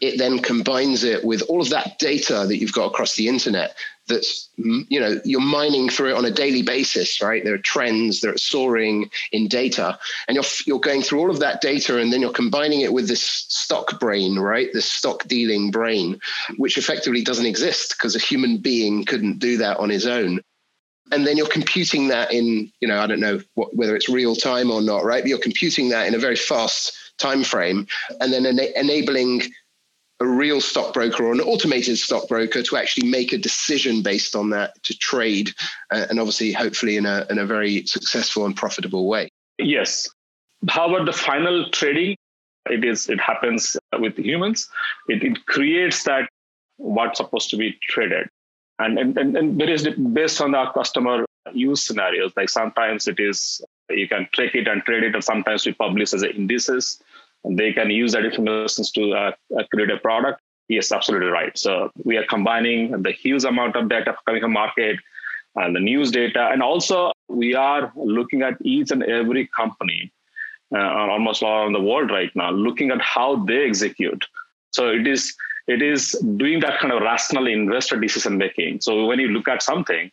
it 0.00 0.18
then 0.18 0.38
combines 0.38 1.02
it 1.02 1.24
with 1.24 1.42
all 1.42 1.60
of 1.60 1.70
that 1.70 1.98
data 1.98 2.44
that 2.46 2.58
you've 2.58 2.72
got 2.72 2.86
across 2.86 3.16
the 3.16 3.28
internet 3.28 3.76
that's 4.08 4.48
you 4.56 4.98
know 4.98 5.20
you're 5.24 5.40
mining 5.40 5.88
through 5.88 6.10
it 6.10 6.16
on 6.16 6.24
a 6.24 6.30
daily 6.30 6.62
basis 6.62 7.20
right? 7.20 7.44
There 7.44 7.54
are 7.54 7.58
trends 7.58 8.20
that 8.20 8.34
are 8.34 8.38
soaring 8.38 9.10
in 9.32 9.48
data 9.48 9.98
and 10.26 10.34
you're 10.34 10.44
you're 10.66 10.80
going 10.80 11.02
through 11.02 11.20
all 11.20 11.30
of 11.30 11.40
that 11.40 11.60
data 11.60 11.98
and 11.98 12.12
then 12.12 12.20
you're 12.20 12.32
combining 12.32 12.80
it 12.80 12.92
with 12.92 13.06
this 13.06 13.22
stock 13.22 14.00
brain 14.00 14.38
right? 14.38 14.70
This 14.72 14.90
stock 14.90 15.24
dealing 15.28 15.70
brain 15.70 16.18
which 16.56 16.78
effectively 16.78 17.22
doesn't 17.22 17.46
exist 17.46 17.94
because 17.96 18.16
a 18.16 18.20
human 18.20 18.58
being 18.58 19.04
couldn't 19.04 19.38
do 19.38 19.58
that 19.58 19.76
on 19.76 19.90
his 19.90 20.06
own. 20.06 20.40
And 21.10 21.26
then 21.26 21.36
you're 21.36 21.48
computing 21.48 22.08
that 22.08 22.32
in 22.32 22.70
you 22.80 22.88
know 22.88 23.00
i 23.00 23.06
don't 23.06 23.20
know 23.20 23.40
what, 23.54 23.74
whether 23.76 23.94
it's 23.94 24.08
real 24.08 24.34
time 24.34 24.70
or 24.70 24.80
not 24.80 25.04
right? 25.04 25.22
But 25.22 25.28
you're 25.28 25.38
computing 25.38 25.90
that 25.90 26.06
in 26.06 26.14
a 26.14 26.18
very 26.18 26.36
fast 26.36 26.92
time 27.18 27.42
frame 27.44 27.86
and 28.20 28.32
then 28.32 28.46
ena- 28.46 28.72
enabling 28.76 29.42
a 30.20 30.26
real 30.26 30.60
stockbroker 30.60 31.24
or 31.24 31.32
an 31.32 31.40
automated 31.40 31.96
stockbroker 31.96 32.62
to 32.62 32.76
actually 32.76 33.08
make 33.08 33.32
a 33.32 33.38
decision 33.38 34.02
based 34.02 34.34
on 34.34 34.50
that 34.50 34.82
to 34.82 34.96
trade 34.98 35.50
uh, 35.90 36.06
and 36.10 36.18
obviously 36.18 36.52
hopefully 36.52 36.96
in 36.96 37.06
a 37.06 37.26
in 37.30 37.38
a 37.38 37.46
very 37.46 37.86
successful 37.86 38.44
and 38.44 38.56
profitable 38.56 39.08
way. 39.08 39.28
Yes. 39.58 40.08
How 40.68 40.92
about 40.92 41.06
the 41.06 41.12
final 41.12 41.70
trading? 41.70 42.16
It 42.66 42.84
is 42.84 43.08
it 43.08 43.20
happens 43.20 43.76
with 43.98 44.18
humans. 44.18 44.68
It, 45.08 45.22
it 45.22 45.46
creates 45.46 46.02
that 46.04 46.28
what's 46.76 47.18
supposed 47.18 47.50
to 47.50 47.56
be 47.56 47.78
traded. 47.82 48.28
And, 48.80 48.98
and, 48.98 49.18
and, 49.18 49.36
and 49.36 49.60
there 49.60 49.70
is 49.70 49.88
based 49.88 50.40
on 50.40 50.54
our 50.54 50.72
customer 50.72 51.24
use 51.52 51.82
scenarios 51.82 52.32
like 52.36 52.48
sometimes 52.48 53.08
it 53.08 53.18
is 53.18 53.62
you 53.88 54.06
can 54.06 54.28
track 54.32 54.54
it 54.54 54.68
and 54.68 54.82
trade 54.82 55.02
it 55.02 55.16
or 55.16 55.20
sometimes 55.22 55.64
we 55.64 55.72
publish 55.72 56.12
as 56.12 56.22
indices 56.22 57.02
they 57.48 57.72
can 57.72 57.90
use 57.90 58.12
that 58.12 58.24
information 58.24 58.84
to 58.94 59.12
uh, 59.12 59.32
uh, 59.58 59.62
create 59.72 59.90
a 59.90 59.98
product 59.98 60.40
yes 60.68 60.92
absolutely 60.92 61.28
right 61.28 61.56
so 61.58 61.90
we 62.04 62.16
are 62.16 62.26
combining 62.26 63.02
the 63.02 63.12
huge 63.12 63.44
amount 63.44 63.76
of 63.76 63.88
data 63.88 64.14
coming 64.26 64.42
from 64.42 64.52
market 64.52 64.96
and 65.56 65.74
the 65.74 65.80
news 65.80 66.10
data 66.10 66.48
and 66.52 66.62
also 66.62 67.12
we 67.28 67.54
are 67.54 67.92
looking 67.96 68.42
at 68.42 68.54
each 68.60 68.90
and 68.90 69.02
every 69.02 69.48
company 69.56 70.12
uh, 70.74 70.78
almost 71.14 71.42
all 71.42 71.62
around 71.62 71.72
the 71.72 71.80
world 71.80 72.10
right 72.10 72.30
now 72.34 72.50
looking 72.50 72.90
at 72.90 73.00
how 73.00 73.42
they 73.44 73.66
execute 73.66 74.24
so 74.70 74.90
it 74.90 75.06
is 75.06 75.34
it 75.68 75.82
is 75.82 76.12
doing 76.36 76.60
that 76.60 76.80
kind 76.80 76.92
of 76.92 77.02
rational 77.02 77.46
investor 77.46 78.00
decision 78.00 78.38
making. 78.38 78.80
So 78.80 79.04
when 79.04 79.20
you 79.20 79.28
look 79.28 79.48
at 79.48 79.62
something, 79.62 80.10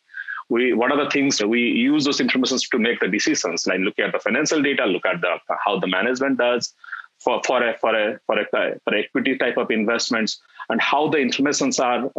we 0.50 0.74
what 0.74 0.92
are 0.92 1.04
the 1.04 1.10
things 1.10 1.44
we 1.44 1.62
use 1.62 2.06
those 2.06 2.20
informations 2.20 2.68
to 2.70 2.78
make 2.78 3.00
the 3.00 3.08
decisions? 3.08 3.66
Like 3.66 3.80
looking 3.80 4.06
at 4.06 4.12
the 4.12 4.20
financial 4.20 4.62
data, 4.62 4.86
look 4.86 5.06
at 5.06 5.22
the 5.22 5.38
how 5.66 5.80
the 5.80 5.88
management 5.88 6.38
does 6.38 6.74
for 7.26 7.42
for 7.46 7.62
a 7.68 7.78
for 7.80 7.94
a 7.94 8.20
for 8.26 8.40
a 8.40 8.46
for 8.84 8.96
equity 8.96 9.38
type 9.38 9.58
of 9.58 9.70
investments, 9.72 10.40
and 10.70 10.80
how 10.80 11.10
the 11.10 11.18
informations 11.18 11.80
are 11.80 12.10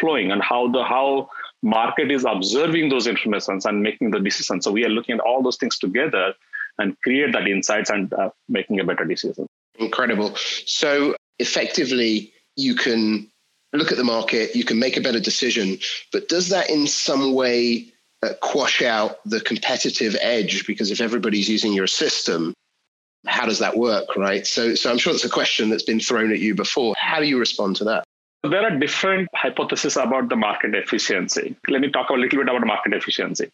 flowing, 0.00 0.32
and 0.32 0.42
how 0.42 0.66
the 0.72 0.82
how 0.82 1.28
market 1.62 2.10
is 2.10 2.24
observing 2.24 2.88
those 2.88 3.06
informations 3.06 3.64
and 3.66 3.82
making 3.82 4.10
the 4.10 4.20
decisions. 4.20 4.64
So 4.64 4.72
we 4.72 4.84
are 4.84 4.88
looking 4.88 5.14
at 5.14 5.20
all 5.20 5.42
those 5.42 5.56
things 5.56 5.78
together 5.78 6.34
and 6.78 6.96
create 7.02 7.32
that 7.32 7.46
insights 7.46 7.90
and 7.90 8.12
uh, 8.12 8.30
making 8.48 8.80
a 8.80 8.84
better 8.84 9.04
decision. 9.04 9.46
Incredible. 9.78 10.34
So 10.66 11.16
effectively 11.38 12.32
you 12.56 12.74
can 12.74 13.30
look 13.72 13.90
at 13.90 13.98
the 13.98 14.04
market, 14.04 14.54
you 14.54 14.64
can 14.64 14.78
make 14.78 14.96
a 14.96 15.00
better 15.00 15.20
decision, 15.20 15.78
but 16.12 16.28
does 16.28 16.48
that 16.48 16.70
in 16.70 16.86
some 16.86 17.34
way 17.34 17.86
uh, 18.22 18.30
quash 18.40 18.82
out 18.82 19.18
the 19.24 19.40
competitive 19.40 20.16
edge? 20.20 20.66
Because 20.66 20.90
if 20.90 21.00
everybody's 21.00 21.48
using 21.48 21.72
your 21.72 21.86
system, 21.86 22.54
how 23.26 23.46
does 23.46 23.58
that 23.58 23.76
work, 23.76 24.16
right? 24.16 24.46
So, 24.46 24.74
so 24.74 24.90
I'm 24.90 24.98
sure 24.98 25.12
it's 25.14 25.24
a 25.24 25.30
question 25.30 25.70
that's 25.70 25.82
been 25.82 26.00
thrown 26.00 26.32
at 26.32 26.38
you 26.38 26.54
before. 26.54 26.94
How 26.96 27.20
do 27.20 27.26
you 27.26 27.38
respond 27.38 27.76
to 27.76 27.84
that? 27.84 28.04
There 28.42 28.62
are 28.62 28.78
different 28.78 29.28
hypotheses 29.34 29.96
about 29.96 30.28
the 30.28 30.36
market 30.36 30.74
efficiency. 30.74 31.56
Let 31.68 31.80
me 31.80 31.90
talk 31.90 32.10
a 32.10 32.14
little 32.14 32.38
bit 32.38 32.48
about 32.48 32.64
market 32.66 32.92
efficiency. 32.92 33.50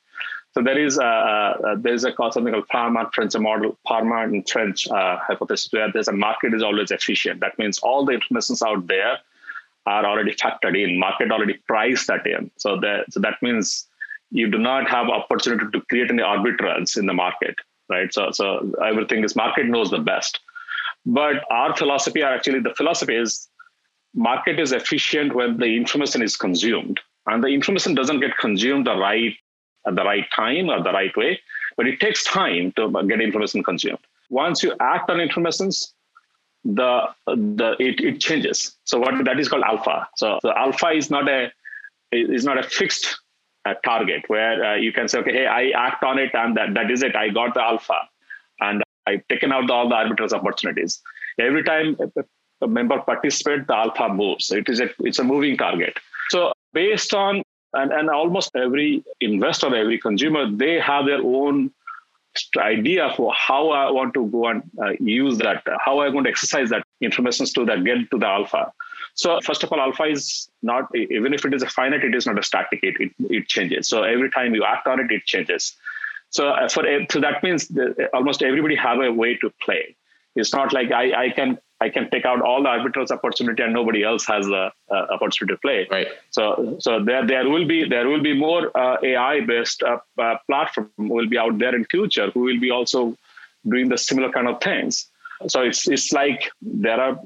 So 0.55 0.63
there 0.63 0.79
is 0.79 0.99
a, 0.99 1.05
a 1.05 1.77
there 1.79 1.95
is 1.95 2.05
a 2.05 2.13
called 2.13 2.35
something 2.35 2.53
called 2.53 2.67
Fama-French 2.71 3.35
model, 3.39 3.79
Fama 3.89 4.25
and 4.25 4.47
French 4.49 4.87
uh, 4.89 5.17
hypothesis, 5.19 5.73
where 5.73 5.91
there's 5.91 6.09
a 6.09 6.13
market 6.13 6.53
is 6.53 6.63
always 6.63 6.91
efficient. 6.91 7.41
That 7.41 7.59
means 7.59 7.79
all 7.79 8.05
the 8.05 8.13
informations 8.13 8.61
out 8.63 8.87
there 8.87 9.19
are 9.87 10.05
already 10.05 10.35
factored 10.35 10.79
in. 10.79 10.99
Market 10.99 11.33
already 11.33 11.55
priced 11.67 12.09
that 12.09 12.27
in. 12.27 12.51
So 12.59 12.79
that 12.81 13.07
so 13.11 13.21
that 13.21 13.41
means 13.41 13.87
you 14.31 14.51
do 14.51 14.59
not 14.59 14.91
have 14.91 15.09
opportunity 15.09 15.67
to 15.73 15.81
create 15.89 16.11
any 16.11 16.23
arbitrage 16.23 16.99
in 16.99 17.07
the 17.07 17.15
market, 17.15 17.57
right? 17.89 18.13
So 18.13 18.31
so 18.33 18.73
everything 18.85 19.25
is 19.25 19.37
market 19.37 19.67
knows 19.67 19.91
the 19.91 19.99
best. 19.99 20.41
But 21.05 21.45
our 21.51 21.77
philosophy 21.77 22.23
are 22.23 22.35
actually 22.35 22.61
the 22.61 22.75
philosophy 22.75 23.17
is 23.17 23.49
market 24.15 24.61
is 24.61 24.73
efficient 24.73 25.35
when 25.35 25.57
the 25.57 25.77
information 25.77 26.23
is 26.23 26.37
consumed 26.37 27.01
and 27.27 27.43
the 27.43 27.49
information 27.49 27.95
doesn't 27.95 28.21
get 28.21 28.37
consumed 28.39 28.87
the 28.87 28.97
right 28.97 29.35
at 29.87 29.97
the 29.97 30.05
right 30.05 30.27
time 30.35 30.69
or 30.69 30.83
the 30.83 30.93
right 30.93 31.17
way, 31.17 31.41
but 31.77 31.87
it 31.87 31.99
takes 31.99 32.25
time 32.25 32.73
to 32.73 32.91
get 33.09 33.21
information 33.21 33.63
consumed. 33.63 33.99
Once 34.31 34.63
you 34.63 34.75
act 34.81 35.11
on 35.11 35.21
informations, 35.21 35.95
the 36.65 37.09
the 37.27 37.75
it, 37.81 38.01
it 38.01 38.21
changes. 38.21 38.77
So 38.85 38.99
what 38.99 39.25
that 39.25 39.41
is 39.41 39.49
called 39.49 39.65
alpha. 39.65 40.09
So 40.17 40.39
the 40.43 40.57
alpha 40.57 40.91
is 40.91 41.11
not 41.11 41.29
a 41.29 41.51
is 42.13 42.45
not 42.45 42.59
a 42.59 42.63
fixed 42.63 43.19
uh, 43.65 43.75
target 43.85 44.25
where 44.29 44.65
uh, 44.65 44.77
you 44.77 44.93
can 44.93 45.09
say, 45.09 45.19
okay, 45.19 45.33
hey, 45.33 45.47
I 45.47 45.71
act 45.77 46.03
on 46.05 46.19
it 46.19 46.35
and 46.35 46.57
that, 46.57 46.75
that 46.75 46.91
is 46.91 47.03
it. 47.03 47.15
I 47.15 47.29
got 47.29 47.55
the 47.55 47.63
alpha 47.63 48.09
and 48.61 48.83
I've 49.07 49.27
taken 49.29 49.53
out 49.53 49.67
the, 49.67 49.73
all 49.73 49.89
the 49.89 49.95
arbitrage 49.95 50.33
opportunities. 50.33 51.01
Every 51.39 51.65
time 51.65 51.97
a 52.61 52.69
member 52.69 53.01
participates, 53.01 53.67
the 53.67 53.77
alpha 53.77 54.09
moves. 54.09 54.51
It 54.51 54.69
is 54.69 54.81
a 54.81 54.89
it's 55.01 55.19
a 55.19 55.25
moving 55.25 55.57
target. 55.57 55.99
So 56.31 56.53
based 56.73 57.13
on 57.15 57.43
and, 57.75 57.93
and 57.93 58.11
almost 58.11 58.51
every 58.55 59.03
investor, 59.21 59.75
every 59.75 59.99
consumer, 59.99 60.51
they 60.51 60.79
have 60.79 61.07
their 61.07 61.23
own 61.23 61.71
idea 62.59 63.13
for 63.17 63.33
how 63.35 63.71
I 63.71 63.91
want 63.91 64.15
to 64.15 64.27
go 64.27 64.49
and 64.49 64.63
uh, 64.83 64.93
use 65.01 65.39
that, 65.39 65.63
how 65.85 66.01
I'm 66.01 66.13
going 66.13 66.25
to 66.25 66.31
exercise 66.31 66.71
that 66.71 66.85
information 67.01 67.47
to 67.47 67.65
that 67.67 67.85
get 67.85 68.11
to 68.11 68.19
the 68.19 68.27
alpha. 68.27 68.73
So 69.15 69.41
first 69.43 69.63
of 69.63 69.73
all, 69.73 69.81
alpha 69.81 70.05
is 70.05 70.49
not 70.63 70.89
even 70.95 71.35
if 71.35 71.45
it 71.45 71.53
is 71.55 71.63
a 71.63 71.69
finite, 71.69 72.05
it 72.05 72.15
is 72.15 72.27
not 72.27 72.39
a 72.39 72.43
static. 72.43 72.81
It 72.83 72.95
it, 72.99 73.13
it 73.19 73.49
changes. 73.49 73.89
So 73.89 74.03
every 74.03 74.31
time 74.31 74.55
you 74.55 74.65
act 74.65 74.87
on 74.87 75.01
it, 75.01 75.11
it 75.11 75.25
changes. 75.27 75.75
So 76.31 76.49
uh, 76.49 76.69
for 76.69 76.85
so 77.11 77.21
that 77.21 77.43
means 77.43 77.71
almost 78.15 78.43
everybody 78.43 78.77
have 78.77 79.01
a 79.01 79.13
way 79.13 79.37
to 79.37 79.51
play. 79.63 79.97
It's 80.35 80.55
not 80.55 80.73
like 80.73 80.91
I 80.91 81.25
I 81.25 81.31
can 81.31 81.59
I 81.85 81.89
can 81.95 82.09
take 82.11 82.25
out 82.31 82.41
all 82.49 82.63
the 82.63 82.69
arbitrage 82.69 83.11
opportunity 83.11 83.63
and 83.63 83.73
nobody 83.73 84.03
else 84.11 84.25
has 84.27 84.47
the 84.47 84.65
uh, 84.91 85.07
opportunity 85.15 85.55
to 85.55 85.61
play. 85.67 85.81
Right. 85.91 86.09
So 86.31 86.77
so 86.85 86.91
there 87.09 87.27
there 87.27 87.49
will 87.53 87.67
be 87.73 87.79
there 87.95 88.07
will 88.09 88.23
be 88.31 88.35
more 88.47 88.63
uh, 88.83 88.97
AI 89.03 89.41
based 89.53 89.83
uh, 89.83 89.99
uh, 90.19 90.37
platform 90.49 90.91
will 91.15 91.29
be 91.35 91.39
out 91.45 91.59
there 91.59 91.75
in 91.75 91.85
future 91.97 92.29
who 92.35 92.41
will 92.49 92.61
be 92.67 92.71
also 92.71 93.17
doing 93.75 93.89
the 93.89 93.99
similar 93.99 94.31
kind 94.37 94.49
of 94.53 94.61
things. 94.69 95.07
So 95.49 95.63
it's 95.63 95.89
it's 95.89 96.13
like 96.13 96.51
there 96.61 97.01
are 97.01 97.19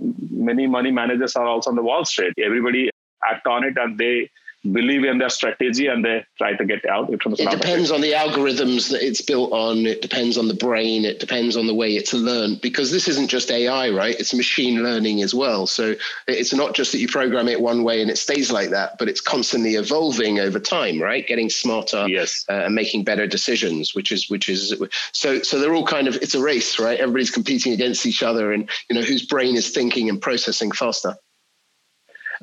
many 0.50 0.66
money 0.66 0.92
managers 1.02 1.36
are 1.36 1.46
also 1.46 1.70
on 1.70 1.76
the 1.76 1.86
Wall 1.90 2.04
Street. 2.04 2.34
Everybody 2.50 2.90
act 3.30 3.46
on 3.46 3.64
it 3.64 3.76
and 3.76 3.98
they 3.98 4.30
believe 4.72 5.04
in 5.04 5.18
their 5.18 5.28
strategy 5.28 5.86
and 5.86 6.04
they 6.04 6.24
try 6.38 6.54
to 6.54 6.64
get 6.64 6.88
out. 6.88 7.12
It 7.12 7.20
depends 7.50 7.90
on 7.90 8.00
the 8.00 8.12
algorithms 8.12 8.90
that 8.90 9.06
it's 9.06 9.20
built 9.20 9.52
on. 9.52 9.86
It 9.86 10.02
depends 10.02 10.38
on 10.38 10.48
the 10.48 10.54
brain. 10.54 11.04
It 11.04 11.20
depends 11.20 11.56
on 11.56 11.66
the 11.66 11.74
way 11.74 11.92
it's 11.96 12.12
learned 12.12 12.60
because 12.60 12.90
this 12.90 13.08
isn't 13.08 13.28
just 13.28 13.50
AI, 13.50 13.90
right? 13.90 14.18
It's 14.18 14.34
machine 14.34 14.82
learning 14.82 15.22
as 15.22 15.34
well. 15.34 15.66
So 15.66 15.94
it's 16.26 16.52
not 16.54 16.74
just 16.74 16.92
that 16.92 16.98
you 16.98 17.08
program 17.08 17.48
it 17.48 17.60
one 17.60 17.82
way 17.82 18.00
and 18.02 18.10
it 18.10 18.18
stays 18.18 18.50
like 18.50 18.70
that, 18.70 18.98
but 18.98 19.08
it's 19.08 19.20
constantly 19.20 19.74
evolving 19.74 20.38
over 20.38 20.58
time, 20.58 21.00
right? 21.00 21.26
Getting 21.26 21.50
smarter 21.50 22.06
yes. 22.08 22.44
Uh, 22.48 22.64
and 22.64 22.74
making 22.74 23.04
better 23.04 23.26
decisions, 23.26 23.94
which 23.94 24.12
is 24.12 24.28
which 24.30 24.48
is 24.48 24.74
so 25.12 25.42
so 25.42 25.58
they're 25.58 25.74
all 25.74 25.86
kind 25.86 26.08
of 26.08 26.16
it's 26.16 26.34
a 26.34 26.42
race, 26.42 26.78
right? 26.78 26.98
Everybody's 26.98 27.30
competing 27.30 27.72
against 27.72 28.06
each 28.06 28.22
other 28.22 28.52
and 28.52 28.68
you 28.88 28.96
know 28.96 29.02
whose 29.02 29.26
brain 29.26 29.56
is 29.56 29.70
thinking 29.70 30.08
and 30.08 30.20
processing 30.20 30.70
faster. 30.70 31.16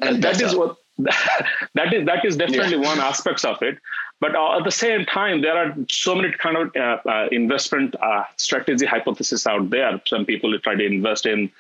And, 0.02 0.16
and 0.16 0.24
that 0.24 0.42
is 0.42 0.56
what 0.56 0.78
that 1.74 1.94
is 1.94 2.06
that 2.06 2.24
is 2.24 2.38
definitely 2.38 2.78
yeah. 2.78 2.88
one 2.88 3.00
aspects 3.00 3.44
of 3.44 3.62
it. 3.62 3.78
But 4.20 4.36
uh, 4.36 4.58
at 4.58 4.64
the 4.64 4.72
same 4.72 5.06
time 5.06 5.42
there 5.42 5.58
are 5.58 5.76
so 5.90 6.16
many 6.16 6.32
kind 6.32 6.58
of 6.58 6.76
uh, 6.76 7.10
uh, 7.10 7.28
investment 7.32 7.96
uh, 8.02 8.24
strategy 8.38 8.86
hypotheses 8.86 9.48
out 9.48 9.70
there. 9.70 10.00
Some 10.06 10.26
people 10.26 10.58
try 10.60 10.76
to 10.76 10.86
invest 10.86 11.26
in 11.26 11.52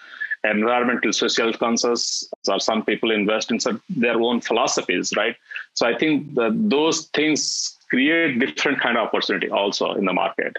environmental 0.44 1.14
social 1.14 1.54
concerns 1.54 2.30
or 2.48 2.60
some 2.60 2.84
people 2.84 3.12
invest 3.12 3.50
in 3.50 3.60
some, 3.60 3.82
their 3.90 4.20
own 4.22 4.42
philosophies 4.42 5.14
right? 5.16 5.38
So 5.74 5.88
i 5.88 5.98
think 5.98 6.36
that 6.36 6.54
those 6.70 7.08
things 7.08 7.78
create 7.90 8.40
different 8.40 8.82
kind 8.82 8.98
of 8.98 9.08
opportunity 9.08 9.50
also 9.50 9.94
in 9.94 10.06
the 10.06 10.14
market. 10.14 10.58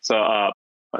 So 0.00 0.16
uh, 0.20 0.50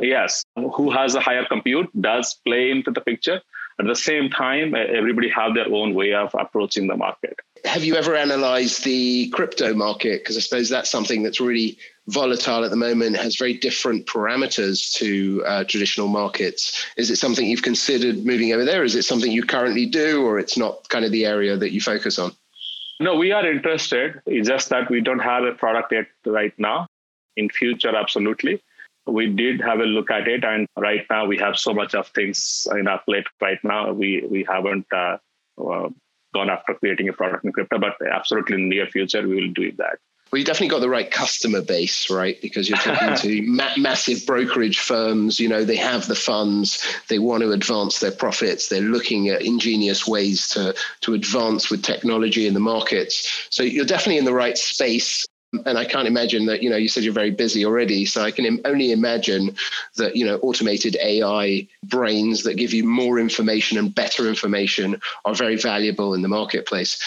yes 0.01 0.45
who 0.57 0.91
has 0.91 1.15
a 1.15 1.21
higher 1.21 1.45
compute 1.45 1.91
does 2.01 2.35
play 2.45 2.71
into 2.71 2.91
the 2.91 3.01
picture 3.01 3.43
at 3.79 3.87
the 3.87 3.95
same 3.97 4.31
time, 4.31 4.75
everybody 4.75 5.29
have 5.31 5.55
their 5.55 5.69
own 5.73 5.95
way 5.95 6.13
of 6.13 6.31
approaching 6.39 6.87
the 6.87 6.97
market. 6.97 7.39
Have 7.65 7.85
you 7.85 7.95
ever 7.97 8.17
analyzed 8.17 8.85
the 8.85 9.29
crypto 9.31 9.73
market? 9.73 10.21
Because 10.21 10.37
I 10.37 10.41
suppose 10.41 10.69
that's 10.69 10.91
something 10.91 11.23
that's 11.23 11.41
really 11.41 11.79
volatile 12.09 12.65
at 12.65 12.71
the 12.71 12.77
moment, 12.77 13.17
has 13.17 13.37
very 13.37 13.55
different 13.55 14.07
parameters 14.07 14.93
to 14.95 15.43
uh, 15.47 15.65
traditional 15.65 16.09
markets. 16.09 16.85
Is 16.97 17.11
it 17.11 17.17
something 17.17 17.47
you've 17.47 17.63
considered 17.63 18.27
moving 18.27 18.53
over 18.53 18.65
there? 18.65 18.83
Is 18.83 18.97
it 18.97 19.05
something 19.05 19.31
you 19.31 19.45
currently 19.45 19.87
do, 19.87 20.25
or 20.25 20.39
it's 20.39 20.59
not 20.59 20.89
kind 20.89 21.05
of 21.05 21.13
the 21.13 21.25
area 21.25 21.57
that 21.57 21.73
you 21.73 21.81
focus 21.81 22.19
on? 22.19 22.33
No, 23.01 23.17
we 23.17 23.33
are 23.33 23.49
interested. 23.49 24.21
It's 24.27 24.49
just 24.49 24.69
that 24.71 24.91
we 24.91 25.01
don't 25.01 25.21
have 25.21 25.45
a 25.45 25.53
product 25.53 25.93
yet 25.93 26.07
right 26.27 26.53
now. 26.59 26.87
In 27.37 27.49
future, 27.49 27.95
absolutely. 27.95 28.61
We 29.07 29.29
did 29.29 29.61
have 29.61 29.81
a 29.81 29.85
look 29.85 30.11
at 30.11 30.29
it, 30.29 30.45
and 30.45 30.67
right 30.77 31.05
now 31.11 31.27
we 31.27 31.39
have 31.39 31.59
so 31.59 31.75
much 31.75 31.95
of 31.95 32.09
things 32.09 32.67
in 32.71 32.87
our 32.87 33.01
plate. 33.01 33.27
Right 33.41 33.59
now, 33.65 33.93
we 33.93 34.25
we 34.29 34.47
haven't 34.49 34.87
uh, 34.93 35.19
uh, 35.59 35.89
gone 36.35 36.51
after 36.51 36.75
creating 36.75 37.09
a 37.09 37.13
product 37.13 37.45
in 37.45 37.53
crypto, 37.53 37.79
but 37.79 37.95
absolutely 38.11 38.55
in 38.55 38.69
the 38.69 38.77
near 38.77 38.87
future 38.87 39.27
we 39.27 39.35
will 39.35 39.53
do 39.53 39.73
that. 39.73 39.99
Well, 40.33 40.39
you 40.39 40.47
definitely 40.47 40.69
got 40.69 40.81
the 40.81 40.89
right 40.89 41.11
customer 41.11 41.61
base, 41.61 42.09
right? 42.09 42.41
Because 42.41 42.67
you're 42.67 42.79
talking 42.79 43.17
to 43.17 43.43
ma- 43.43 43.77
massive 43.77 44.25
brokerage 44.25 44.79
firms. 44.79 45.39
You 45.39 45.47
know, 45.47 45.63
they 45.63 45.77
have 45.77 46.07
the 46.07 46.15
funds. 46.15 46.83
They 47.09 47.19
want 47.19 47.43
to 47.43 47.53
advance 47.53 48.01
their 48.01 48.13
profits. 48.13 48.69
They're 48.69 48.81
looking 48.81 49.29
at 49.29 49.43
ingenious 49.43 50.07
ways 50.07 50.49
to 50.49 50.75
to 51.03 51.13
advance 51.13 51.71
with 51.71 51.83
technology 51.83 52.47
in 52.47 52.55
the 52.55 52.61
markets. 52.61 53.47
So 53.51 53.63
you're 53.63 53.85
definitely 53.85 54.19
in 54.19 54.25
the 54.25 54.33
right 54.33 54.57
space. 54.57 55.27
And 55.67 55.77
I 55.77 55.85
can't 55.85 56.09
imagine 56.09 56.47
that. 56.47 56.63
You 56.63 56.71
know, 56.71 56.77
you 56.77 56.89
said 56.89 57.05
you're 57.05 57.13
very 57.13 57.31
busy 57.31 57.65
already. 57.65 58.07
So 58.07 58.23
I 58.23 58.31
can 58.31 58.61
only 58.65 58.93
imagine 58.93 59.55
that 59.97 60.17
you 60.17 60.25
know 60.25 60.39
automated 60.39 60.97
AI 61.03 61.67
brains 61.85 62.43
that 62.45 62.55
give 62.55 62.73
you 62.73 62.85
more 62.85 63.19
information 63.19 63.79
and 63.79 63.95
better 63.95 64.29
information 64.29 65.01
are 65.25 65.35
very 65.35 65.57
valuable 65.57 66.15
in 66.15 66.23
the 66.23 66.29
marketplace. 66.29 67.07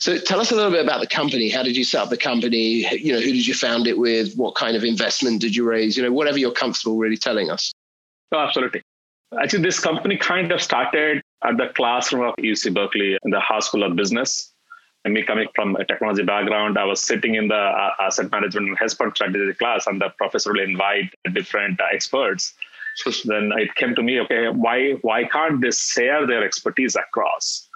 So 0.00 0.16
tell 0.16 0.40
us 0.40 0.50
a 0.50 0.54
little 0.56 0.70
bit 0.70 0.82
about 0.82 1.00
the 1.00 1.06
company. 1.06 1.50
How 1.50 1.62
did 1.62 1.76
you 1.76 1.84
set 1.84 2.00
up 2.00 2.08
the 2.08 2.16
company? 2.16 2.90
You 2.96 3.12
know, 3.12 3.20
who 3.20 3.32
did 3.32 3.46
you 3.46 3.52
found 3.52 3.86
it 3.86 3.98
with? 3.98 4.34
What 4.34 4.54
kind 4.54 4.74
of 4.74 4.82
investment 4.82 5.42
did 5.42 5.54
you 5.54 5.68
raise? 5.68 5.94
You 5.94 6.02
know, 6.02 6.10
whatever 6.10 6.38
you're 6.38 6.52
comfortable 6.52 6.96
really 6.96 7.18
telling 7.18 7.50
us. 7.50 7.72
Oh, 8.32 8.38
absolutely. 8.38 8.82
Actually, 9.38 9.62
this 9.62 9.78
company 9.78 10.16
kind 10.16 10.52
of 10.52 10.62
started 10.62 11.22
at 11.44 11.58
the 11.58 11.68
classroom 11.76 12.26
of 12.26 12.34
UC 12.36 12.72
Berkeley 12.72 13.18
in 13.22 13.30
the 13.30 13.40
Haas 13.40 13.66
School 13.66 13.82
of 13.84 13.94
Business. 13.94 14.52
And 15.04 15.14
me 15.14 15.22
coming 15.22 15.48
from 15.54 15.76
a 15.76 15.84
technology 15.84 16.22
background, 16.22 16.78
I 16.78 16.84
was 16.84 17.02
sitting 17.02 17.34
in 17.34 17.48
the 17.48 17.54
uh, 17.54 17.90
asset 18.00 18.30
management 18.30 18.68
and 18.68 18.78
hedge 18.78 18.94
fund 18.94 19.12
strategy 19.14 19.52
class, 19.54 19.86
and 19.86 20.00
the 20.00 20.10
professor 20.16 20.52
will 20.52 20.60
invite 20.60 21.12
different 21.32 21.78
experts. 21.92 22.54
So 22.96 23.10
then 23.24 23.50
it 23.56 23.74
came 23.76 23.94
to 23.94 24.02
me, 24.02 24.20
okay, 24.20 24.48
why 24.48 24.92
why 25.02 25.24
can't 25.24 25.60
they 25.60 25.70
share 25.70 26.26
their 26.26 26.44
expertise 26.44 26.96
across? 26.96 27.69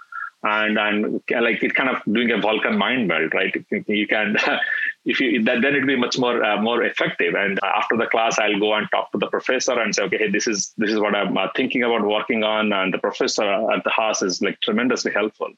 And 0.45 0.77
and 0.77 1.21
like 1.41 1.63
it 1.63 1.73
kind 1.73 1.89
of 1.89 1.97
doing 2.11 2.31
a 2.31 2.37
Vulcan 2.37 2.77
mind 2.77 3.07
meld, 3.07 3.33
right? 3.33 3.53
You 3.87 4.07
can, 4.07 4.37
if 5.05 5.19
you 5.19 5.43
that, 5.43 5.61
then 5.61 5.73
it'd 5.73 5.87
be 5.87 5.95
much 5.95 6.19
more 6.19 6.43
uh, 6.43 6.61
more 6.61 6.83
effective. 6.83 7.33
And 7.33 7.59
after 7.63 7.97
the 7.97 8.05
class, 8.05 8.37
I'll 8.37 8.59
go 8.59 8.73
and 8.75 8.87
talk 8.91 9.11
to 9.11 9.17
the 9.17 9.27
professor 9.27 9.79
and 9.79 9.93
say, 9.93 10.03
okay, 10.03 10.17
hey, 10.17 10.29
this 10.29 10.47
is 10.47 10.73
this 10.77 10.91
is 10.91 10.99
what 10.99 11.15
I'm 11.15 11.35
uh, 11.35 11.47
thinking 11.55 11.83
about 11.83 12.05
working 12.05 12.43
on, 12.43 12.71
and 12.71 12.93
the 12.93 12.99
professor 12.99 13.43
at 13.43 13.83
the 13.83 13.89
Haas 13.89 14.21
is 14.21 14.41
like 14.41 14.59
tremendously 14.61 15.11
helpful. 15.11 15.49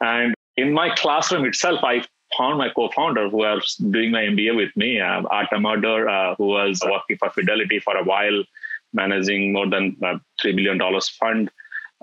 And 0.00 0.34
in 0.56 0.72
my 0.72 0.94
classroom 0.94 1.44
itself, 1.44 1.84
I 1.84 2.04
found 2.36 2.58
my 2.58 2.68
co-founder 2.70 3.30
who 3.30 3.36
was 3.36 3.76
doing 3.76 4.10
my 4.10 4.22
MBA 4.22 4.56
with 4.56 4.76
me, 4.76 5.00
uh, 5.00 5.22
Art 5.30 5.48
Amador, 5.52 6.08
uh, 6.08 6.34
who 6.34 6.48
was 6.48 6.80
working 6.84 7.16
for 7.18 7.30
Fidelity 7.30 7.78
for 7.78 7.96
a 7.96 8.02
while, 8.02 8.42
managing 8.92 9.52
more 9.52 9.68
than 9.70 9.96
uh, 10.04 10.18
three 10.42 10.52
billion 10.52 10.78
dollars 10.78 11.08
fund 11.08 11.50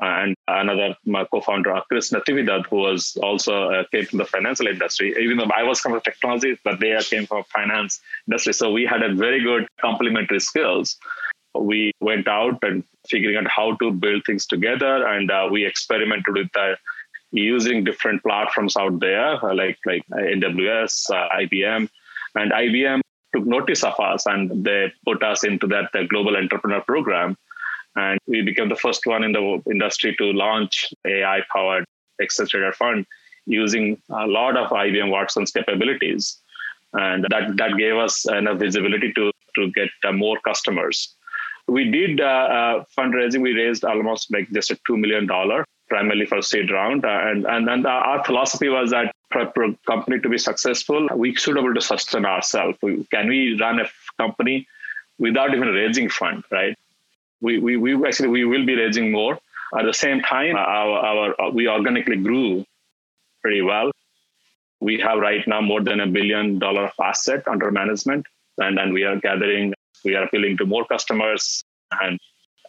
and 0.02 0.36
another 0.48 0.96
my 1.06 1.26
co-founder 1.26 1.82
Chris 1.88 2.12
Natividad, 2.12 2.66
who 2.68 2.78
was 2.78 3.16
also 3.22 3.70
uh, 3.70 3.84
came 3.92 4.06
from 4.06 4.20
the 4.20 4.26
financial 4.26 4.68
industry. 4.68 5.16
Even 5.20 5.38
though 5.38 5.52
I 5.56 5.64
was 5.64 5.80
from 5.80 6.00
technology, 6.02 6.58
but 6.64 6.80
they 6.80 6.98
came 7.04 7.26
from 7.26 7.44
finance 7.46 8.00
industry, 8.28 8.54
so 8.54 8.72
we 8.72 8.86
had 8.86 9.04
a 9.04 9.14
very 9.14 9.42
good 9.42 9.68
complementary 9.80 10.40
skills. 10.40 10.98
We 11.56 11.92
went 12.00 12.28
out 12.28 12.58
and 12.64 12.84
figuring 13.08 13.38
out 13.38 13.48
how 13.48 13.76
to 13.76 13.92
build 13.92 14.24
things 14.26 14.48
together, 14.48 15.06
and 15.06 15.30
uh, 15.30 15.48
we 15.52 15.66
experimented 15.66 16.34
with 16.34 16.50
uh, 16.58 16.76
using 17.32 17.84
different 17.84 18.24
platforms 18.24 18.76
out 18.76 19.00
there, 19.00 19.44
uh, 19.46 19.54
like 19.54 19.78
like 19.86 20.04
AWS, 20.12 21.12
uh, 21.12 21.30
IBM, 21.40 21.88
and 22.36 22.52
IBM 22.52 23.02
took 23.36 23.46
notice 23.46 23.84
of 23.84 24.00
us 24.00 24.26
and 24.28 24.64
they 24.64 24.92
put 25.06 25.24
us 25.24 25.44
into 25.44 25.66
that 25.66 25.90
global 26.10 26.38
entrepreneur 26.38 26.82
program 26.82 27.36
and 27.96 28.20
we 28.28 28.42
became 28.42 28.70
the 28.70 28.76
first 28.76 29.06
one 29.06 29.24
in 29.24 29.32
the 29.32 29.62
industry 29.70 30.16
to 30.18 30.26
launch 30.26 30.94
AI 31.06 31.42
powered 31.52 31.86
accelerator 32.22 32.74
fund 32.74 33.06
using 33.46 34.02
a 34.10 34.26
lot 34.28 34.58
of 34.58 34.70
IBM 34.70 35.10
Watson's 35.10 35.52
capabilities. 35.52 36.38
And 36.94 37.26
that, 37.30 37.58
that 37.58 37.78
gave 37.78 37.96
us 37.96 38.26
enough 38.30 38.60
visibility 38.60 39.12
to, 39.14 39.32
to 39.56 39.72
get 39.72 39.90
uh, 40.04 40.12
more 40.12 40.40
customers. 40.46 41.14
We 41.68 41.90
did 41.90 42.22
uh, 42.22 42.24
uh, 42.24 42.84
fundraising. 42.98 43.42
We 43.42 43.54
raised 43.54 43.84
almost 43.84 44.32
like 44.32 44.50
just 44.52 44.72
a 44.72 44.76
$2 44.90 45.00
million, 45.00 45.28
primarily 45.90 46.26
for 46.26 46.42
seed 46.42 46.72
round. 46.72 47.06
Uh, 47.06 47.20
and, 47.24 47.46
and, 47.46 47.70
and 47.70 47.88
our 47.88 48.24
philosophy 48.24 48.70
was 48.70 48.92
that 48.92 49.14
for 49.32 49.64
a 49.64 49.76
company 49.88 50.20
to 50.20 50.30
be 50.30 50.38
successful, 50.38 51.08
we 51.16 51.34
should 51.36 51.56
be 51.56 51.60
able 51.60 51.74
to 51.74 51.82
sustain 51.82 52.26
ourselves. 52.26 52.78
Can 53.12 53.28
we 53.28 53.58
run 53.60 53.80
a 53.80 53.86
company 54.18 54.68
without 55.18 55.54
even 55.56 55.70
raising 55.70 56.10
fund, 56.10 56.44
right? 56.52 56.78
We, 57.44 57.60
we, 57.60 57.78
we 57.78 58.08
actually 58.08 58.30
we 58.30 58.46
will 58.46 58.66
be 58.66 58.76
raising 58.76 59.12
more. 59.12 59.38
At 59.78 59.86
the 59.86 59.94
same 59.94 60.22
time, 60.22 60.56
our, 60.56 60.98
our 61.10 61.42
uh, 61.42 61.50
we 61.52 61.68
organically 61.68 62.18
grew 62.18 62.66
pretty 63.42 63.62
well. 63.62 63.92
We 64.80 65.00
have 65.00 65.20
right 65.20 65.46
now 65.48 65.62
more 65.62 65.82
than 65.82 66.00
a 66.00 66.08
billion 66.08 66.60
dollar 66.60 66.92
asset 67.02 67.48
under 67.48 67.70
management, 67.72 68.26
and, 68.58 68.80
and 68.80 68.94
we 68.94 69.04
are 69.04 69.18
gathering. 69.18 69.74
We 70.06 70.16
are 70.16 70.24
appealing 70.24 70.58
to 70.58 70.66
more 70.66 70.86
customers, 70.86 71.64
and 72.02 72.20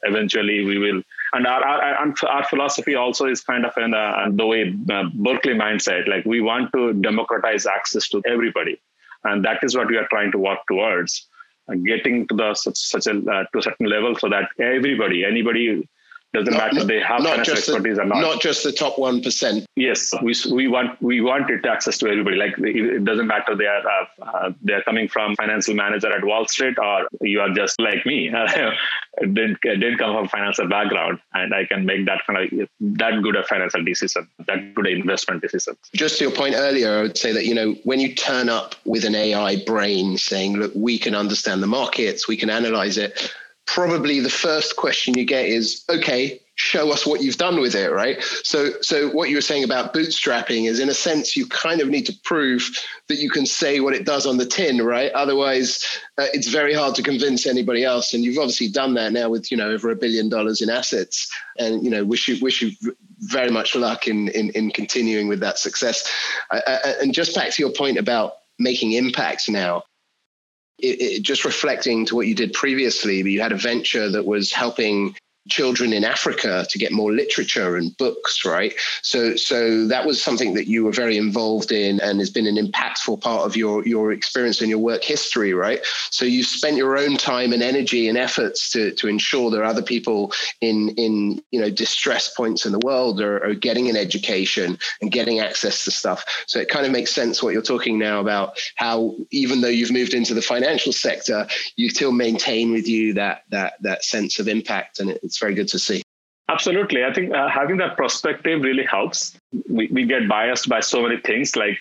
eventually 0.03 0.65
we 0.65 0.79
will. 0.79 1.03
And 1.33 1.47
our 1.47 1.63
our, 1.65 2.15
our 2.29 2.45
philosophy 2.45 2.95
also 2.95 3.27
is 3.27 3.43
kind 3.43 3.65
of 3.65 3.73
in 3.77 3.93
the, 3.93 4.33
the 4.35 4.47
way 4.47 4.75
uh, 4.91 5.05
Berkeley 5.15 5.55
mindset. 5.55 6.09
Like 6.09 6.25
we 6.25 6.41
want 6.41 6.73
to 6.73 6.95
democratize 6.95 7.67
access 7.67 8.09
to 8.09 8.23
everybody, 8.27 8.81
and 9.23 9.45
that 9.45 9.63
is 9.63 9.77
what 9.77 9.89
we 9.89 9.99
are 9.99 10.09
trying 10.09 10.33
to 10.33 10.39
work 10.39 10.61
towards 10.69 11.29
getting 11.85 12.27
to 12.29 12.35
the 12.35 12.55
such, 12.55 13.07
a 13.07 13.11
uh, 13.11 13.45
to 13.53 13.59
a 13.59 13.63
certain 13.63 13.87
level 13.87 14.15
so 14.17 14.29
that 14.29 14.49
everybody 14.59 15.25
anybody 15.25 15.89
doesn't 16.35 16.53
not, 16.53 16.75
matter 16.75 16.85
they 16.85 17.01
have 17.01 17.23
financial 17.23 17.55
expertise 17.55 17.97
the, 17.97 18.03
or 18.03 18.07
not. 18.07 18.21
Not 18.21 18.43
just 18.43 18.65
the 18.65 18.73
top 18.73 18.99
one 18.99 19.23
percent. 19.23 19.67
Yes, 19.77 20.13
we 20.23 20.35
we 20.53 20.69
want 20.69 21.01
we 21.01 21.21
want 21.21 21.49
it 21.51 21.65
access 21.65 21.97
to 21.99 22.09
everybody. 22.09 22.37
Like 22.37 22.55
it 22.59 23.05
doesn't 23.05 23.27
matter 23.27 23.57
they 23.57 23.67
are 23.67 23.83
uh, 23.89 24.25
uh, 24.25 24.53
they 24.63 24.75
are 24.75 24.83
coming 24.83 25.09
from 25.09 25.37
financial 25.37 25.75
manager 25.75 26.13
at 26.13 26.25
Wall 26.25 26.47
Street 26.49 26.77
or 26.79 27.09
you 27.21 27.41
are 27.41 27.51
just 27.51 27.81
like 27.81 28.05
me. 28.05 28.31
didn't 29.21 29.59
didn't 29.63 29.99
come 29.99 30.15
from 30.17 30.29
financial 30.29 30.69
background, 30.69 31.21
and 31.33 31.55
I 31.55 31.65
can 31.65 31.87
make 31.87 32.07
that 32.07 32.23
kind 32.27 32.53
of 32.61 32.69
that 32.99 33.23
good 33.23 33.37
a 33.37 33.45
financial 33.45 33.85
decision, 33.85 34.29
that 34.47 34.75
good 34.75 34.87
investment 34.89 35.43
decision. 35.43 35.77
Just 35.95 36.19
to 36.19 36.25
your 36.25 36.33
point 36.33 36.55
earlier, 36.57 36.99
I 36.99 37.03
would 37.03 37.17
say 37.17 37.33
that 37.33 37.45
you 37.47 37.55
know 37.55 37.75
when 37.85 38.01
you 38.01 38.15
turn 38.15 38.49
up 38.49 38.75
with 38.85 39.05
an 39.05 39.15
AI 39.15 39.63
brain 39.65 40.19
saying, 40.19 40.57
"Look, 40.57 40.73
we 40.75 40.99
can 40.99 41.15
understand 41.15 41.63
the 41.63 41.69
markets, 41.69 42.27
we 42.27 42.37
can 42.37 42.51
analyze 42.51 42.99
it." 42.99 43.33
Probably 43.67 44.21
the 44.21 44.31
first 44.31 44.77
question 44.77 45.17
you 45.17 45.25
get 45.25 45.47
is, 45.47 45.85
okay, 45.89 46.41
show 46.57 46.93
us 46.93 47.05
what 47.05 47.21
you've 47.21 47.37
done 47.37 47.61
with 47.61 47.75
it, 47.75 47.91
right? 47.91 48.23
So, 48.45 48.71
so 48.81 49.09
what 49.11 49.29
you 49.29 49.37
were 49.37 49.43
saying 49.43 49.65
about 49.65 49.93
bootstrapping 49.93 50.69
is, 50.69 50.79
in 50.79 50.89
a 50.89 50.95
sense, 50.95 51.37
you 51.37 51.47
kind 51.47 51.81
of 51.81 51.89
need 51.89 52.07
to 52.07 52.15
prove 52.25 52.71
that 53.09 53.17
you 53.17 53.31
can 53.31 53.47
say 53.47 53.81
what 53.81 53.95
it 53.95 54.05
does 54.05 54.27
on 54.27 54.37
the 54.37 54.47
tin, 54.47 54.83
right? 54.83 55.11
Otherwise, 55.13 55.85
uh, 56.19 56.27
it's 56.33 56.49
very 56.49 56.75
hard 56.75 56.95
to 56.95 57.03
convince 57.03 57.47
anybody 57.47 57.85
else. 57.85 58.15
And 58.15 58.23
you've 58.23 58.39
obviously 58.39 58.69
done 58.69 58.95
that 58.95 59.13
now 59.13 59.29
with 59.29 59.51
you 59.51 59.57
know 59.57 59.71
over 59.71 59.91
a 59.91 59.97
billion 59.97 60.29
dollars 60.29 60.61
in 60.61 60.71
assets, 60.71 61.31
and 61.59 61.83
you 61.83 61.91
know 61.91 62.05
wish 62.05 62.29
you 62.29 62.37
wish 62.41 62.63
you 62.63 62.71
very 63.21 63.51
much 63.51 63.75
luck 63.75 64.07
in 64.07 64.29
in, 64.29 64.51
in 64.51 64.71
continuing 64.71 65.27
with 65.27 65.41
that 65.41 65.59
success. 65.59 66.09
Uh, 66.51 66.61
uh 66.67 66.93
and 67.01 67.15
just 67.15 67.35
back 67.35 67.51
to 67.53 67.63
your 67.63 67.73
point 67.73 67.99
about 67.99 68.35
making 68.59 68.93
impacts 68.93 69.49
now 69.49 69.83
it, 70.85 71.03
it, 71.03 71.23
just 71.23 71.45
reflecting 71.45 72.07
to 72.07 72.15
what 72.15 72.27
you 72.27 72.35
did 72.35 72.53
previously, 72.53 73.19
you 73.19 73.41
had 73.41 73.53
a 73.53 73.57
venture 73.57 74.09
that 74.11 74.25
was 74.25 74.53
helping 74.53 75.17
children 75.49 75.93
in 75.93 76.05
Africa 76.05 76.67
to 76.69 76.79
get 76.79 76.93
more 76.93 77.13
literature 77.13 77.77
and 77.77 77.97
books, 77.97 78.45
right? 78.45 78.75
So, 79.03 79.37
so 79.37 79.87
that 79.87 80.07
was 80.07 80.23
something 80.23 80.55
that 80.55 80.67
you 80.67 80.85
were 80.85 80.93
very 80.93 81.17
involved 81.17 81.73
in 81.73 82.01
and 82.01 82.19
has 82.19 82.31
been 82.31 82.47
an 82.47 82.57
impactful 82.57 83.21
part 83.21 83.45
of 83.47 83.57
your, 83.57 83.87
your 83.87 84.13
experience 84.13 84.61
and 84.61 84.71
your 84.71 84.79
work 84.79 85.05
history, 85.05 85.55
right? 85.55 85.81
So 86.11 86.25
you 86.25 86.43
spent 86.43 86.77
your 86.77 86.97
own 86.97 87.17
time 87.17 87.53
and 87.53 87.63
energy 87.63 88.09
and 88.09 88.17
efforts 88.19 88.71
to, 88.71 88.93
to 88.93 89.09
ensure 89.09 89.45
are 89.55 89.65
other 89.65 89.83
people 89.83 90.33
in, 90.61 90.91
in, 90.91 91.43
you 91.51 91.61
know, 91.61 91.71
distress 91.71 92.33
points 92.33 92.65
in 92.65 92.73
the 92.73 92.81
world 92.85 93.21
are, 93.21 93.45
are 93.45 93.55
getting 93.55 93.91
an 93.91 93.97
education 93.97 94.79
and 95.01 95.11
getting 95.11 95.41
access 95.41 95.85
to 95.85 95.91
stuff. 95.91 96.25
So 96.47 96.59
it 96.59 96.69
kind 96.69 96.87
of 96.87 96.93
makes 96.93 97.15
sense 97.15 97.43
what 97.43 97.53
you're 97.53 97.63
talking 97.63 97.99
now 97.99 98.21
about 98.21 98.59
how, 98.77 99.15
even 99.31 99.61
though 99.61 99.69
you've 99.69 99.93
moved 99.93 100.15
into 100.15 100.35
the 100.35 100.43
financial 100.43 100.93
sector, 100.93 101.47
you 101.77 101.91
still 101.91 102.13
maintain 102.13 102.73
with 102.73 102.89
you 102.89 103.13
that, 103.15 103.45
that, 103.51 103.75
that 103.83 104.05
sense 104.05 104.39
of 104.39 104.49
impact. 104.49 105.01
And 105.01 105.11
it's 105.11 105.34
it's 105.35 105.41
very 105.41 105.55
good 105.55 105.69
to 105.69 105.81
see. 105.81 106.01
Absolutely. 106.49 107.05
I 107.05 107.13
think 107.13 107.35
uh, 107.35 107.49
having 107.49 107.79
that 107.79 107.97
perspective 107.97 108.63
really 108.63 108.85
helps. 108.85 109.37
We, 109.69 109.89
we 109.89 110.05
get 110.05 110.29
biased 110.29 110.69
by 110.69 110.81
so 110.81 111.03
many 111.03 111.21
things, 111.21 111.57
like 111.57 111.79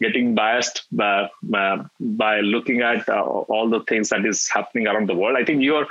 getting 0.00 0.34
biased 0.34 0.84
by, 0.90 1.28
uh, 1.54 1.84
by 2.00 2.40
looking 2.40 2.80
at 2.82 3.08
uh, 3.08 3.22
all 3.22 3.68
the 3.70 3.84
things 3.88 4.08
that 4.08 4.26
is 4.26 4.48
happening 4.48 4.88
around 4.88 5.08
the 5.08 5.14
world. 5.14 5.36
I 5.38 5.44
think 5.44 5.62
your 5.62 5.86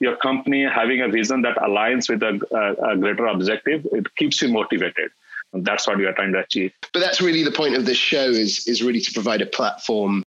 your 0.00 0.16
company 0.16 0.64
having 0.64 1.00
a 1.00 1.08
vision 1.08 1.42
that 1.42 1.56
aligns 1.56 2.08
with 2.08 2.22
a, 2.22 2.38
a, 2.54 2.92
a 2.92 2.96
greater 2.96 3.26
objective, 3.26 3.84
it 3.90 4.14
keeps 4.14 4.40
you 4.40 4.48
motivated. 4.48 5.10
And 5.52 5.64
that's 5.64 5.88
what 5.88 5.98
we 5.98 6.06
are 6.06 6.12
trying 6.12 6.32
to 6.34 6.38
achieve. 6.38 6.72
But 6.92 7.00
that's 7.00 7.20
really 7.20 7.42
the 7.42 7.50
point 7.50 7.74
of 7.74 7.84
this 7.84 7.96
show 7.96 8.26
is 8.28 8.68
is 8.68 8.82
really 8.82 9.00
to 9.00 9.12
provide 9.12 9.40
a 9.40 9.46
platform 9.46 10.22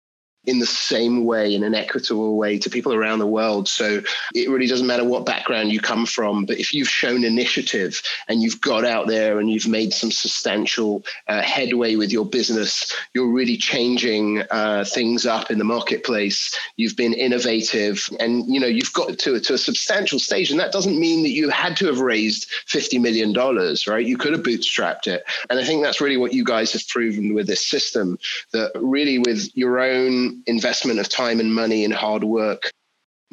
in 0.47 0.59
the 0.59 0.67
same 0.67 1.25
way, 1.25 1.55
in 1.55 1.65
an 1.65 1.75
equitable 1.75 2.37
way 2.37 2.59
to 2.59 2.71
people 2.71 2.95
around 2.95 3.19
the 3.19 3.27
world. 3.27 3.69
So 3.69 4.01
it 4.35 4.49
really 4.49 4.67
doesn't 4.67 4.87
matter 4.87 5.05
what 5.05 5.27
background 5.27 5.73
you 5.73 5.81
come 5.81 6.07
from, 6.07 6.45
but 6.45 6.59
if 6.59 6.73
you've 6.73 6.89
shown 6.89 7.25
initiative 7.25 8.01
and 8.29 8.43
you've 8.43 8.61
got 8.61 8.85
out 8.85 9.07
there 9.07 9.39
and 9.39 9.51
you've 9.51 9.69
made 9.69 9.93
some 9.93 10.11
substantial 10.11 11.05
uh, 11.29 11.43
headway 11.43 11.97
with 11.97 12.13
your 12.13 12.25
business, 12.25 12.95
you're 13.15 13.33
really 13.33 13.57
changing 13.57 14.43
uh, 14.51 14.85
things 14.85 15.27
up 15.27 15.51
in 15.51 15.59
the 15.59 15.65
marketplace. 15.65 16.57
You've 16.77 16.97
been 16.97 17.13
innovative 17.13 18.09
and 18.21 18.47
you 18.47 18.61
know 18.61 18.67
you've 18.67 18.93
got 18.93 19.19
to, 19.19 19.41
to 19.41 19.55
a 19.55 19.59
substantial 19.59 20.19
stage. 20.19 20.51
And 20.51 20.61
that 20.61 20.73
doesn't 20.73 20.99
mean 20.99 21.23
that 21.23 21.31
you 21.31 21.51
had 21.51 21.77
to 21.79 21.87
have 21.87 22.01
raised 22.01 22.49
$50 22.69 23.01
million, 23.01 23.33
right? 23.33 24.07
You 24.07 24.17
could 24.17 24.33
have 24.33 24.43
bootstrapped 24.43 25.07
it. 25.07 25.25
And 25.51 25.59
I 25.59 25.65
think 25.65 25.83
that's 25.83 26.01
really 26.01 26.17
what 26.17 26.33
you 26.33 26.45
guys 26.45 26.73
have 26.73 26.87
proven 26.89 27.35
with 27.35 27.47
this 27.47 27.67
system 27.67 28.19
that 28.53 28.71
really 28.77 29.19
with 29.19 29.51
your 29.55 29.81
own 29.81 30.36
investment 30.47 30.99
of 30.99 31.09
time 31.09 31.41
and 31.41 31.55
money 31.55 31.85
and 31.85 31.95
hard 31.95 32.25
work 32.25 32.71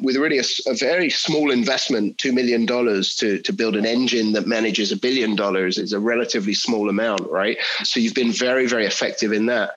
with 0.00 0.16
really 0.16 0.38
a, 0.38 0.44
a, 0.66 0.74
very 0.74 1.08
small 1.08 1.52
investment, 1.52 2.16
$2 2.18 2.34
million 2.34 2.66
to, 2.66 3.38
to 3.40 3.52
build 3.52 3.76
an 3.76 3.86
engine 3.86 4.32
that 4.32 4.46
manages 4.46 4.90
a 4.90 4.96
billion 4.96 5.36
dollars 5.36 5.78
is 5.78 5.92
a 5.92 6.00
relatively 6.00 6.52
small 6.52 6.88
amount, 6.88 7.30
right? 7.30 7.58
So 7.84 8.00
you've 8.00 8.14
been 8.14 8.32
very, 8.32 8.66
very 8.66 8.86
effective 8.86 9.32
in 9.32 9.46
that 9.46 9.76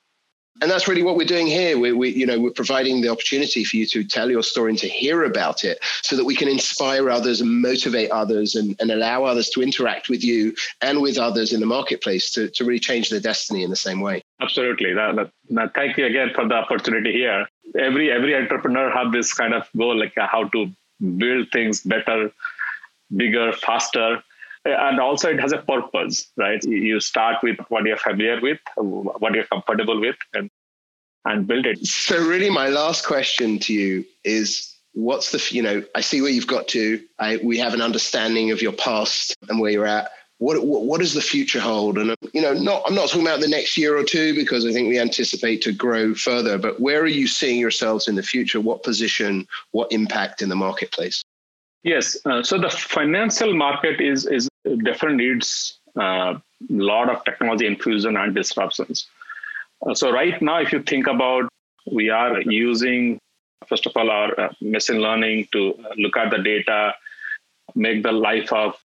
and 0.61 0.71
that's 0.71 0.87
really 0.87 1.03
what 1.03 1.15
we're 1.15 1.25
doing 1.25 1.47
here. 1.47 1.77
We, 1.77 1.91
we, 1.91 2.09
you 2.09 2.25
know, 2.25 2.39
we're 2.39 2.51
providing 2.51 3.01
the 3.01 3.09
opportunity 3.09 3.63
for 3.63 3.77
you 3.77 3.85
to 3.87 4.03
tell 4.03 4.29
your 4.29 4.43
story 4.43 4.71
and 4.71 4.79
to 4.79 4.87
hear 4.87 5.23
about 5.23 5.63
it, 5.63 5.79
so 6.01 6.15
that 6.15 6.25
we 6.25 6.35
can 6.35 6.47
inspire 6.47 7.09
others 7.09 7.41
and 7.41 7.61
motivate 7.61 8.09
others, 8.11 8.55
and, 8.55 8.75
and 8.79 8.91
allow 8.91 9.23
others 9.23 9.49
to 9.49 9.61
interact 9.61 10.09
with 10.09 10.23
you 10.23 10.55
and 10.81 11.01
with 11.01 11.17
others 11.17 11.53
in 11.53 11.59
the 11.59 11.65
marketplace 11.65 12.31
to, 12.31 12.49
to 12.49 12.65
really 12.65 12.79
change 12.79 13.09
their 13.09 13.19
destiny 13.19 13.63
in 13.63 13.69
the 13.69 13.75
same 13.75 14.01
way. 14.01 14.21
Absolutely. 14.39 14.93
That, 14.93 15.15
that, 15.15 15.31
that, 15.49 15.73
thank 15.73 15.97
you 15.97 16.05
again 16.05 16.31
for 16.33 16.47
the 16.47 16.55
opportunity 16.55 17.11
here. 17.11 17.47
Every 17.77 18.11
every 18.11 18.35
entrepreneur 18.35 18.91
have 18.91 19.11
this 19.11 19.33
kind 19.33 19.53
of 19.53 19.67
goal, 19.75 19.99
like 19.99 20.17
uh, 20.17 20.27
how 20.27 20.47
to 20.49 20.71
build 21.17 21.49
things 21.51 21.81
better, 21.81 22.31
bigger, 23.15 23.51
faster, 23.51 24.23
and 24.65 24.99
also 24.99 25.29
it 25.29 25.39
has 25.39 25.51
a 25.51 25.59
purpose 25.59 26.27
right? 26.37 26.63
You 26.63 26.99
start 26.99 27.37
with 27.41 27.57
what 27.69 27.85
you're 27.85 27.97
familiar 27.97 28.39
with 28.41 28.59
what 28.75 29.33
you're 29.33 29.45
comfortable 29.45 29.99
with 29.99 30.17
and 30.33 30.49
and 31.25 31.47
build 31.47 31.65
it. 31.65 31.85
So 31.85 32.17
really 32.17 32.49
my 32.49 32.69
last 32.69 33.05
question 33.05 33.59
to 33.59 33.73
you 33.73 34.05
is 34.23 34.73
what's 34.93 35.31
the 35.31 35.55
you 35.55 35.61
know 35.61 35.83
i 35.93 36.01
see 36.01 36.21
where 36.21 36.31
you've 36.31 36.47
got 36.47 36.67
to. 36.69 37.01
I, 37.19 37.37
we 37.43 37.57
have 37.57 37.73
an 37.73 37.81
understanding 37.81 38.51
of 38.51 38.61
your 38.61 38.71
past 38.71 39.35
and 39.49 39.59
where 39.59 39.71
you're 39.71 39.85
at 39.85 40.09
what, 40.39 40.63
what, 40.63 40.99
does 40.99 41.13
the 41.13 41.21
future 41.21 41.59
hold 41.59 41.97
and 41.97 42.15
you 42.33 42.41
know 42.41 42.53
not 42.53 42.83
i'm 42.85 42.93
not 42.93 43.09
talking 43.09 43.25
about 43.25 43.39
the 43.39 43.47
next 43.47 43.77
year 43.77 43.97
or 43.97 44.03
two 44.03 44.35
because 44.35 44.65
i 44.65 44.71
think 44.71 44.87
we 44.87 44.99
anticipate 44.99 45.61
to 45.61 45.71
grow 45.71 46.13
further 46.13 46.57
but 46.57 46.79
where 46.79 47.01
are 47.01 47.07
you 47.07 47.27
seeing 47.27 47.59
yourselves 47.59 48.07
in 48.07 48.15
the 48.15 48.23
future 48.23 48.61
what 48.61 48.83
position 48.83 49.47
what 49.71 49.91
impact 49.91 50.41
in 50.41 50.49
the 50.49 50.55
marketplace 50.55 51.23
Yes. 51.87 52.17
Uh, 52.25 52.43
so 52.43 52.59
the 52.59 52.69
financial 52.69 53.53
market 53.53 54.01
is 54.01 54.25
is 54.25 54.49
definitely 54.83 55.25
needs 55.25 55.79
a 55.95 56.01
uh, 56.01 56.39
lot 56.69 57.09
of 57.09 57.23
technology 57.23 57.65
infusion 57.65 58.17
and 58.17 58.35
disruptions. 58.35 59.07
Uh, 59.85 59.93
so 59.93 60.11
right 60.11 60.41
now, 60.41 60.59
if 60.59 60.73
you 60.73 60.81
think 60.83 61.07
about, 61.07 61.47
we 61.89 62.09
are 62.09 62.41
using 62.41 63.19
first 63.67 63.85
of 63.85 63.95
all 63.95 64.09
our 64.09 64.39
uh, 64.39 64.49
machine 64.61 64.99
learning 64.99 65.47
to 65.53 65.61
look 65.97 66.17
at 66.17 66.29
the 66.29 66.39
data, 66.39 66.93
make 67.75 68.03
the 68.03 68.11
life 68.11 68.51
of 68.51 68.75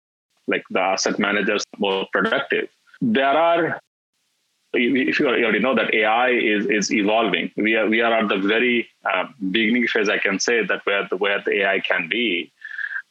like 0.49 0.65
the 0.71 0.81
asset 0.81 1.19
managers 1.19 1.65
more 1.79 2.07
productive. 2.13 2.69
There 3.01 3.27
are 3.27 3.81
if 4.75 5.21
you 5.21 5.29
already 5.29 5.59
know 5.59 5.75
that 5.75 5.95
AI 5.95 6.31
is 6.31 6.67
is 6.67 6.93
evolving, 6.93 7.51
we 7.57 7.77
are 7.77 7.89
we 7.89 8.01
are 8.01 8.13
at 8.13 8.29
the 8.29 8.39
very 8.39 8.89
uh, 9.05 9.27
beginning 9.51 9.87
phase. 9.87 10.09
I 10.09 10.19
can 10.19 10.39
say 10.41 10.65
that 10.65 10.81
where 10.85 11.07
the 11.09 11.17
where 11.17 11.43
the 11.45 11.63
AI 11.63 11.81
can 11.81 12.09
be, 12.09 12.51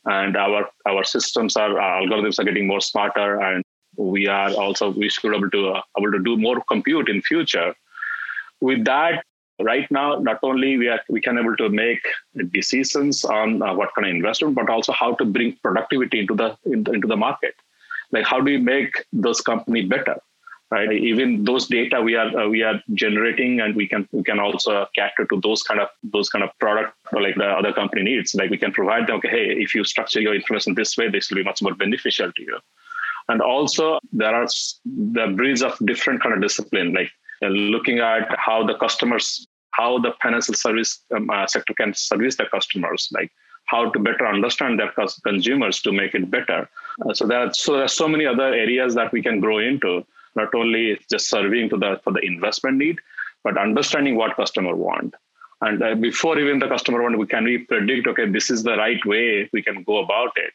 and 0.06 0.36
our 0.36 0.70
our 0.88 1.04
systems 1.04 1.56
are 1.56 1.80
our 1.80 2.02
algorithms 2.02 2.40
are 2.40 2.44
getting 2.44 2.68
more 2.68 2.82
smarter 2.82 3.40
and 3.40 3.64
we 3.98 4.28
are 4.28 4.52
also 4.54 4.90
we 4.90 5.10
should 5.10 5.30
be 5.30 5.38
able 5.38 5.50
to 5.50 5.70
uh, 5.70 5.82
able 5.98 6.12
to 6.12 6.20
do 6.20 6.38
more 6.38 6.62
compute 6.68 7.10
in 7.10 7.22
future 7.22 7.74
with 8.62 8.86
that 8.86 9.24
right 9.64 9.90
now 9.92 10.16
not 10.16 10.40
only 10.44 10.78
we 10.78 10.88
are 10.88 11.00
we 11.10 11.22
can 11.22 11.38
able 11.38 11.56
to 11.58 11.70
make 11.70 12.02
decisions 12.52 13.24
on 13.26 13.62
uh, 13.62 13.74
what 13.74 13.90
kind 13.96 14.08
of 14.08 14.16
investment 14.16 14.56
but 14.56 14.70
also 14.70 14.92
how 14.92 15.14
to 15.16 15.26
bring 15.26 15.58
productivity 15.64 16.20
into 16.20 16.36
the 16.36 16.58
into, 16.66 17.08
the 17.08 17.18
market. 17.18 17.56
Like 18.12 18.26
how 18.26 18.40
do 18.40 18.46
we 18.46 18.58
make 18.58 19.06
those 19.14 19.42
company 19.42 19.84
better? 19.84 20.18
Right? 20.70 20.92
Even 20.92 21.44
those 21.44 21.68
data 21.68 22.02
we 22.02 22.16
are 22.16 22.30
uh, 22.38 22.48
we 22.48 22.64
are 22.64 22.82
generating 22.94 23.60
and 23.60 23.76
we 23.76 23.88
can 23.88 24.08
we 24.12 24.24
can 24.24 24.40
also 24.40 24.88
cater 24.96 25.26
to 25.30 25.40
those 25.42 25.64
kind 25.64 25.82
of 25.82 25.90
those 26.04 26.30
kind 26.30 26.44
of 26.44 26.58
product 26.60 26.94
like 27.12 27.36
the 27.36 27.46
other 27.46 27.74
company 27.74 28.04
needs. 28.04 28.34
Like 28.36 28.50
we 28.50 28.58
can 28.58 28.72
provide 28.72 29.08
them 29.08 29.18
okay 29.18 29.30
hey 29.30 29.48
if 29.66 29.76
you 29.76 29.84
structure 29.84 30.22
your 30.22 30.36
information 30.36 30.76
this 30.76 30.98
way 30.98 31.10
this 31.10 31.30
will 31.30 31.38
be 31.38 31.44
much 31.44 31.62
more 31.62 31.74
beneficial 31.74 32.32
to 32.32 32.42
you. 32.42 32.58
And 33.28 33.42
also 33.42 34.00
there 34.12 34.34
are 34.34 34.48
the 34.86 35.34
breeds 35.36 35.62
of 35.62 35.78
different 35.86 36.22
kind 36.22 36.36
of 36.36 36.42
discipline 36.42 36.94
like 36.94 37.12
uh, 37.44 37.48
looking 37.48 38.00
at 38.00 38.38
how 38.38 38.64
the 38.66 38.76
customers 38.76 39.48
how 39.72 40.00
the 40.00 40.14
financial 40.22 40.54
service 40.54 41.04
um, 41.16 41.30
uh, 41.30 41.48
sector 41.48 41.74
can 41.74 41.94
service 41.94 42.36
the 42.36 42.46
customers 42.46 43.10
like 43.14 43.32
how 43.66 43.90
to 43.90 44.00
better 44.00 44.28
understand 44.28 44.80
their 44.80 44.92
consumers 45.24 45.82
to 45.82 45.92
make 45.92 46.14
it 46.14 46.30
better. 46.30 46.70
Uh, 47.06 47.14
so 47.14 47.26
there 47.26 47.40
are 47.40 47.54
so 47.54 47.74
there 47.74 47.84
are 47.84 47.96
so 48.02 48.08
many 48.08 48.26
other 48.26 48.54
areas 48.54 48.96
that 48.96 49.12
we 49.12 49.22
can 49.22 49.40
grow 49.40 49.60
into. 49.60 50.06
Not 50.36 50.54
only 50.56 51.00
just 51.10 51.30
serving 51.30 51.70
to 51.70 51.78
the 51.78 52.00
for 52.04 52.14
the 52.14 52.22
investment 52.22 52.78
need 52.78 53.00
but 53.44 53.58
understanding 53.58 54.16
what 54.16 54.36
customer 54.36 54.76
want. 54.76 55.16
And 55.62 55.82
uh, 55.82 55.96
before 55.96 56.40
even 56.40 56.60
the 56.60 56.68
customer 56.68 57.02
want 57.02 57.18
we 57.18 57.28
can 57.28 57.44
we 57.44 57.60
predict 57.60 58.08
okay 58.08 58.30
this 58.30 58.50
is 58.50 58.64
the 58.64 58.78
right 58.78 59.04
way 59.06 59.50
we 59.54 59.62
can 59.62 59.84
go 59.84 59.98
about 60.00 60.32
it. 60.36 60.54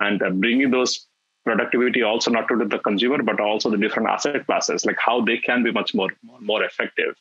And 0.00 0.22
uh, 0.22 0.30
bringing 0.30 0.70
those 0.70 1.06
productivity 1.44 2.02
also 2.02 2.30
not 2.30 2.48
to 2.48 2.56
the 2.64 2.78
consumer 2.78 3.22
but 3.22 3.40
also 3.40 3.70
the 3.70 3.76
different 3.76 4.08
asset 4.08 4.46
classes 4.46 4.84
like 4.84 4.98
how 4.98 5.20
they 5.20 5.38
can 5.38 5.62
be 5.62 5.72
much 5.72 5.94
more 5.94 6.10
more 6.40 6.62
effective 6.62 7.16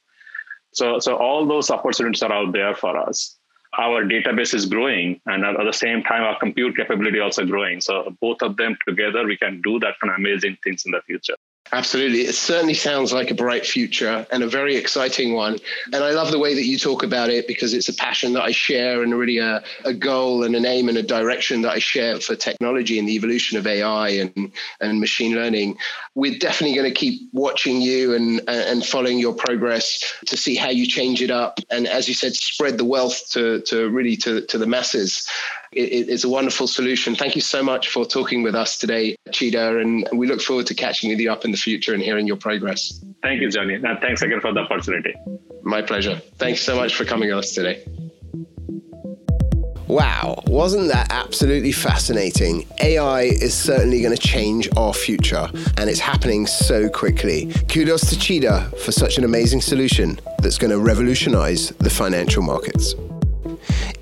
so 0.73 0.99
so 0.99 1.15
all 1.15 1.45
those 1.45 1.69
opportunities 1.69 2.23
are 2.23 2.31
out 2.31 2.53
there 2.53 2.75
for 2.75 2.97
us. 2.97 3.37
Our 3.77 4.03
database 4.03 4.53
is 4.53 4.65
growing 4.65 5.21
and 5.27 5.45
at 5.45 5.55
the 5.63 5.71
same 5.71 6.03
time 6.03 6.23
our 6.23 6.37
compute 6.37 6.75
capability 6.75 7.19
also 7.19 7.45
growing. 7.45 7.79
So 7.79 8.15
both 8.19 8.41
of 8.41 8.57
them 8.57 8.77
together 8.87 9.25
we 9.25 9.37
can 9.37 9.61
do 9.61 9.79
that 9.79 9.95
kind 10.01 10.11
of 10.11 10.17
amazing 10.17 10.57
things 10.63 10.83
in 10.85 10.91
the 10.91 11.01
future 11.01 11.35
Absolutely. 11.73 12.21
It 12.21 12.35
certainly 12.35 12.73
sounds 12.73 13.13
like 13.13 13.31
a 13.31 13.33
bright 13.33 13.65
future 13.65 14.27
and 14.31 14.43
a 14.43 14.47
very 14.47 14.75
exciting 14.75 15.33
one. 15.33 15.57
And 15.93 16.03
I 16.03 16.11
love 16.11 16.31
the 16.31 16.39
way 16.39 16.53
that 16.53 16.65
you 16.65 16.77
talk 16.77 17.01
about 17.01 17.29
it 17.29 17.47
because 17.47 17.73
it's 17.73 17.87
a 17.87 17.93
passion 17.93 18.33
that 18.33 18.43
I 18.43 18.51
share 18.51 19.03
and 19.03 19.17
really 19.17 19.37
a, 19.37 19.63
a 19.85 19.93
goal 19.93 20.43
and 20.43 20.53
an 20.53 20.65
aim 20.65 20.89
and 20.89 20.97
a 20.97 21.03
direction 21.03 21.61
that 21.61 21.71
I 21.71 21.79
share 21.79 22.19
for 22.19 22.35
technology 22.35 22.99
and 22.99 23.07
the 23.07 23.15
evolution 23.15 23.57
of 23.57 23.65
AI 23.65 24.09
and, 24.09 24.51
and 24.81 24.99
machine 24.99 25.33
learning. 25.33 25.77
We're 26.13 26.37
definitely 26.37 26.75
going 26.75 26.93
to 26.93 26.99
keep 26.99 27.29
watching 27.31 27.79
you 27.79 28.15
and, 28.15 28.41
and 28.49 28.85
following 28.85 29.17
your 29.17 29.33
progress 29.33 30.03
to 30.25 30.35
see 30.35 30.55
how 30.55 30.69
you 30.69 30.85
change 30.85 31.21
it 31.21 31.31
up. 31.31 31.57
And 31.69 31.87
as 31.87 32.09
you 32.09 32.13
said, 32.13 32.33
spread 32.33 32.77
the 32.77 32.85
wealth 32.85 33.29
to, 33.31 33.61
to 33.61 33.89
really 33.89 34.17
to, 34.17 34.41
to 34.47 34.57
the 34.57 34.67
masses 34.67 35.25
it, 35.71 36.09
it's 36.09 36.23
a 36.23 36.29
wonderful 36.29 36.67
solution. 36.67 37.15
Thank 37.15 37.35
you 37.35 37.41
so 37.41 37.63
much 37.63 37.89
for 37.89 38.05
talking 38.05 38.43
with 38.43 38.55
us 38.55 38.77
today, 38.77 39.15
Chida, 39.29 39.81
and 39.81 40.07
we 40.13 40.27
look 40.27 40.41
forward 40.41 40.67
to 40.67 40.73
catching 40.73 41.09
with 41.09 41.19
you 41.19 41.31
up 41.31 41.45
in 41.45 41.51
the 41.51 41.57
future 41.57 41.93
and 41.93 42.03
hearing 42.03 42.27
your 42.27 42.37
progress. 42.37 43.03
Thank 43.21 43.41
you, 43.41 43.49
Johnny. 43.49 43.75
And 43.75 43.99
thanks 43.99 44.21
again 44.21 44.41
for 44.41 44.53
the 44.53 44.61
opportunity. 44.61 45.13
My 45.63 45.81
pleasure. 45.81 46.21
Thanks 46.37 46.61
so 46.61 46.75
much 46.75 46.95
for 46.95 47.05
coming 47.05 47.29
with 47.29 47.37
us 47.37 47.51
today. 47.51 47.85
Wow, 49.87 50.41
wasn't 50.47 50.87
that 50.87 51.11
absolutely 51.11 51.73
fascinating? 51.73 52.65
AI 52.79 53.23
is 53.23 53.53
certainly 53.53 54.01
going 54.01 54.15
to 54.15 54.21
change 54.21 54.69
our 54.77 54.93
future, 54.93 55.49
and 55.77 55.89
it's 55.89 55.99
happening 55.99 56.47
so 56.47 56.87
quickly. 56.87 57.51
Kudos 57.67 58.09
to 58.09 58.15
Chida 58.15 58.77
for 58.79 58.93
such 58.93 59.17
an 59.17 59.25
amazing 59.25 59.59
solution 59.59 60.17
that's 60.39 60.57
going 60.57 60.71
to 60.71 60.79
revolutionize 60.79 61.71
the 61.71 61.89
financial 61.89 62.41
markets. 62.41 62.95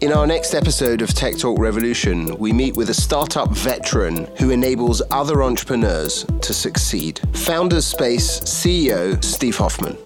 In 0.02 0.14
our 0.14 0.26
next 0.26 0.54
episode 0.54 1.02
of 1.02 1.14
Tech 1.14 1.38
Talk 1.38 1.60
Revolution, 1.60 2.38
we 2.38 2.54
meet 2.54 2.78
with 2.78 2.90
a 2.90 2.94
startup 2.94 3.50
veteran 3.50 4.26
who 4.38 4.50
enables 4.50 5.02
other 5.12 5.44
entrepreneurs 5.44 6.26
to 6.42 6.54
succeed. 6.54 7.20
Founders 7.34 7.86
Space 7.86 8.40
CEO 8.42 9.22
Steve 9.24 9.58
Hoffman. 9.58 9.98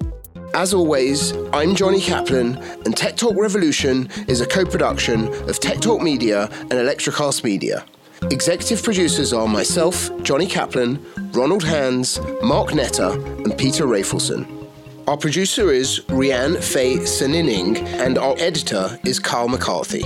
As 0.55 0.73
always, 0.73 1.33
I'm 1.51 1.75
Johnny 1.75 2.01
Kaplan, 2.01 2.57
and 2.85 2.95
Tech 2.95 3.15
Talk 3.15 3.35
Revolution 3.35 4.09
is 4.27 4.41
a 4.41 4.47
co 4.47 4.65
production 4.65 5.27
of 5.49 5.59
Tech 5.59 5.79
Talk 5.79 6.01
Media 6.01 6.49
and 6.61 6.73
Electrocast 6.73 7.43
Media. 7.43 7.85
Executive 8.31 8.81
producers 8.81 9.33
are 9.33 9.47
myself, 9.47 10.09
Johnny 10.23 10.47
Kaplan, 10.47 11.03
Ronald 11.33 11.63
Hands, 11.63 12.19
Mark 12.41 12.69
Netter, 12.69 13.13
and 13.43 13.57
Peter 13.57 13.85
Rafelson. 13.85 14.62
Our 15.05 15.17
producer 15.17 15.69
is 15.69 15.99
Rianne 16.07 16.63
Faye 16.63 16.95
Senining, 16.99 17.77
and 17.77 18.17
our 18.17 18.35
editor 18.37 18.97
is 19.03 19.19
Carl 19.19 19.49
McCarthy. 19.49 20.05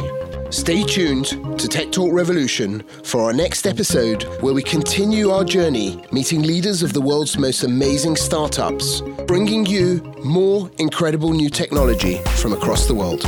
Stay 0.50 0.84
tuned 0.84 1.28
to 1.60 1.68
Tech 1.68 1.92
Talk 1.92 2.12
Revolution 2.12 2.82
for 3.04 3.22
our 3.22 3.32
next 3.32 3.68
episode, 3.68 4.24
where 4.42 4.56
we 4.56 4.64
continue 4.64 5.30
our 5.30 5.44
journey 5.44 6.04
meeting 6.12 6.42
leaders 6.42 6.82
of 6.82 6.94
the 6.94 7.02
world's 7.02 7.38
most 7.38 7.64
amazing 7.64 8.16
startups, 8.16 9.02
bringing 9.28 9.68
you 9.68 10.02
more 10.24 10.72
incredible 10.80 11.32
new 11.32 11.52
technology 11.52 12.18
from 12.38 12.54
across 12.54 12.88
the 12.88 12.96
world. 12.96 13.22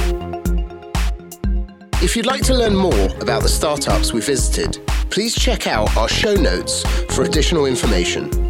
If 2.01 2.15
you'd 2.15 2.25
like 2.25 2.41
to 2.45 2.55
learn 2.55 2.75
more 2.75 3.09
about 3.21 3.43
the 3.43 3.49
startups 3.49 4.11
we 4.11 4.21
visited, 4.21 4.83
please 5.11 5.35
check 5.35 5.67
out 5.67 5.95
our 5.95 6.09
show 6.09 6.33
notes 6.33 6.83
for 7.13 7.25
additional 7.25 7.67
information. 7.67 8.48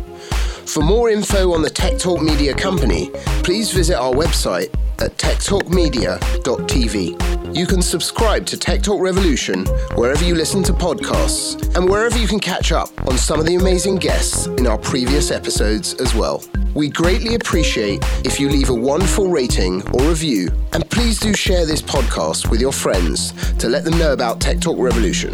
For 0.74 0.82
more 0.84 1.10
info 1.10 1.54
on 1.54 1.62
the 1.64 1.70
Tech 1.70 1.98
Talk 1.98 2.22
Media 2.22 2.54
company, 2.54 3.10
please 3.42 3.72
visit 3.72 3.96
our 3.96 4.14
website 4.14 4.72
at 5.00 5.18
techtalkmedia.tv. 5.18 7.58
You 7.58 7.66
can 7.66 7.82
subscribe 7.82 8.46
to 8.46 8.56
Tech 8.56 8.84
Talk 8.84 9.02
Revolution 9.02 9.66
wherever 9.96 10.24
you 10.24 10.36
listen 10.36 10.62
to 10.64 10.72
podcasts 10.72 11.76
and 11.76 11.90
wherever 11.90 12.20
you 12.20 12.28
can 12.28 12.40
catch 12.40 12.72
up 12.72 12.90
on 13.08 13.18
some 13.18 13.40
of 13.40 13.48
the 13.48 13.56
amazing 13.56 13.96
guests 13.96 14.46
in 14.46 14.68
our 14.68 14.78
previous 14.78 15.32
episodes 15.32 15.96
as 15.96 16.14
well. 16.14 16.44
We 16.76 16.90
greatly 16.90 17.34
appreciate 17.34 18.04
if 18.24 18.40
you 18.40 18.48
leave 18.48 18.70
a 18.70 18.76
wonderful 18.76 19.28
rating 19.28 19.82
or 19.94 20.08
review, 20.08 20.52
and 20.74 20.88
please 20.92 21.20
do 21.20 21.34
share 21.34 21.66
this 21.66 21.82
podcast 21.82 22.52
with 22.52 22.62
your 22.62 22.74
friends 22.74 23.34
to 23.56 23.68
let 23.68 23.86
them 23.86 23.98
know 23.98 24.14
about 24.14 24.40
Tech 24.40 24.60
Talk 24.60 24.78
Revolution. 24.78 25.34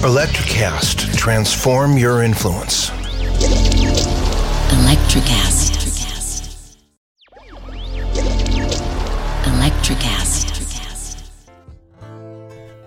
Electrocast. 0.00 1.14
Transform 1.14 1.98
your 1.98 2.22
influence. 2.22 2.88
Electrocast. 4.70 5.76
Electrocast. 9.42 11.50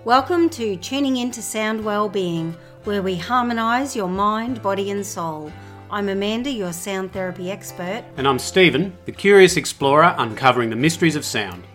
Welcome 0.04 0.50
to 0.50 0.76
Tuning 0.78 1.18
Into 1.18 1.40
Sound 1.40 1.84
Wellbeing, 1.84 2.56
where 2.82 3.00
we 3.00 3.14
harmonise 3.14 3.94
your 3.94 4.08
mind, 4.08 4.60
body, 4.60 4.90
and 4.90 5.06
soul. 5.06 5.52
I'm 5.92 6.08
Amanda, 6.08 6.50
your 6.50 6.72
sound 6.72 7.12
therapy 7.12 7.48
expert. 7.48 8.02
And 8.16 8.26
I'm 8.26 8.40
Stephen, 8.40 8.92
the 9.04 9.12
curious 9.12 9.56
explorer 9.56 10.16
uncovering 10.18 10.70
the 10.70 10.74
mysteries 10.74 11.14
of 11.14 11.24
sound. 11.24 11.62